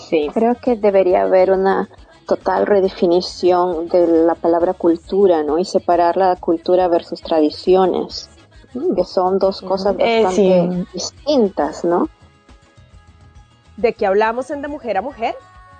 Sí. 0.08 0.28
Creo 0.32 0.54
que 0.54 0.76
debería 0.76 1.22
haber 1.22 1.50
una 1.50 1.88
total 2.26 2.66
redefinición 2.66 3.88
de 3.88 4.06
la 4.06 4.34
palabra 4.34 4.74
cultura, 4.74 5.42
¿no? 5.42 5.58
Y 5.58 5.64
separar 5.64 6.16
la 6.16 6.36
cultura 6.36 6.88
versus 6.88 7.22
tradiciones, 7.22 8.28
que 8.94 9.04
son 9.04 9.38
dos 9.38 9.62
cosas 9.62 9.96
eh, 9.98 10.22
bastante 10.22 10.86
distintas, 10.92 11.84
¿no? 11.84 12.08
¿De 13.76 13.92
qué 13.92 14.06
hablamos 14.06 14.50
en 14.50 14.62
De 14.62 14.68
Mujer 14.68 14.96
a 14.96 15.02
Mujer? 15.02 15.34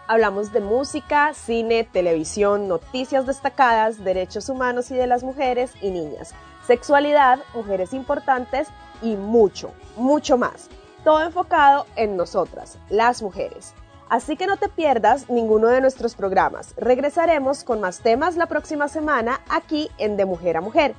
Hablamos 0.06 0.52
de 0.52 0.60
música, 0.60 1.34
cine, 1.34 1.84
televisión, 1.84 2.68
noticias 2.68 3.26
destacadas, 3.26 4.04
derechos 4.04 4.48
humanos 4.48 4.90
y 4.90 4.94
de 4.94 5.06
las 5.08 5.24
mujeres 5.24 5.72
y 5.82 5.90
niñas, 5.90 6.32
sexualidad, 6.66 7.38
mujeres 7.54 7.92
importantes 7.92 8.68
y 9.02 9.16
mucho, 9.16 9.72
mucho 9.96 10.36
más. 10.36 10.68
Todo 11.04 11.22
enfocado 11.22 11.86
en 11.96 12.16
nosotras, 12.16 12.78
las 12.88 13.22
mujeres. 13.22 13.74
Así 14.08 14.36
que 14.36 14.46
no 14.46 14.56
te 14.56 14.68
pierdas 14.68 15.28
ninguno 15.28 15.68
de 15.68 15.80
nuestros 15.80 16.14
programas. 16.14 16.74
Regresaremos 16.76 17.64
con 17.64 17.80
más 17.80 18.00
temas 18.00 18.36
la 18.36 18.46
próxima 18.46 18.88
semana 18.88 19.40
aquí 19.48 19.90
en 19.98 20.16
De 20.16 20.24
Mujer 20.24 20.56
a 20.56 20.60
Mujer. 20.60 20.94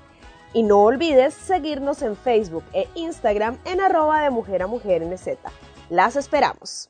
Y 0.53 0.63
no 0.63 0.83
olvides 0.83 1.33
seguirnos 1.33 2.01
en 2.01 2.15
Facebook 2.15 2.63
e 2.73 2.87
Instagram 2.95 3.57
en 3.65 3.81
arroba 3.81 4.21
de 4.21 4.29
Mujer 4.29 4.63
a 4.63 4.67
Mujer. 4.67 5.03
Las 5.89 6.15
esperamos. 6.15 6.89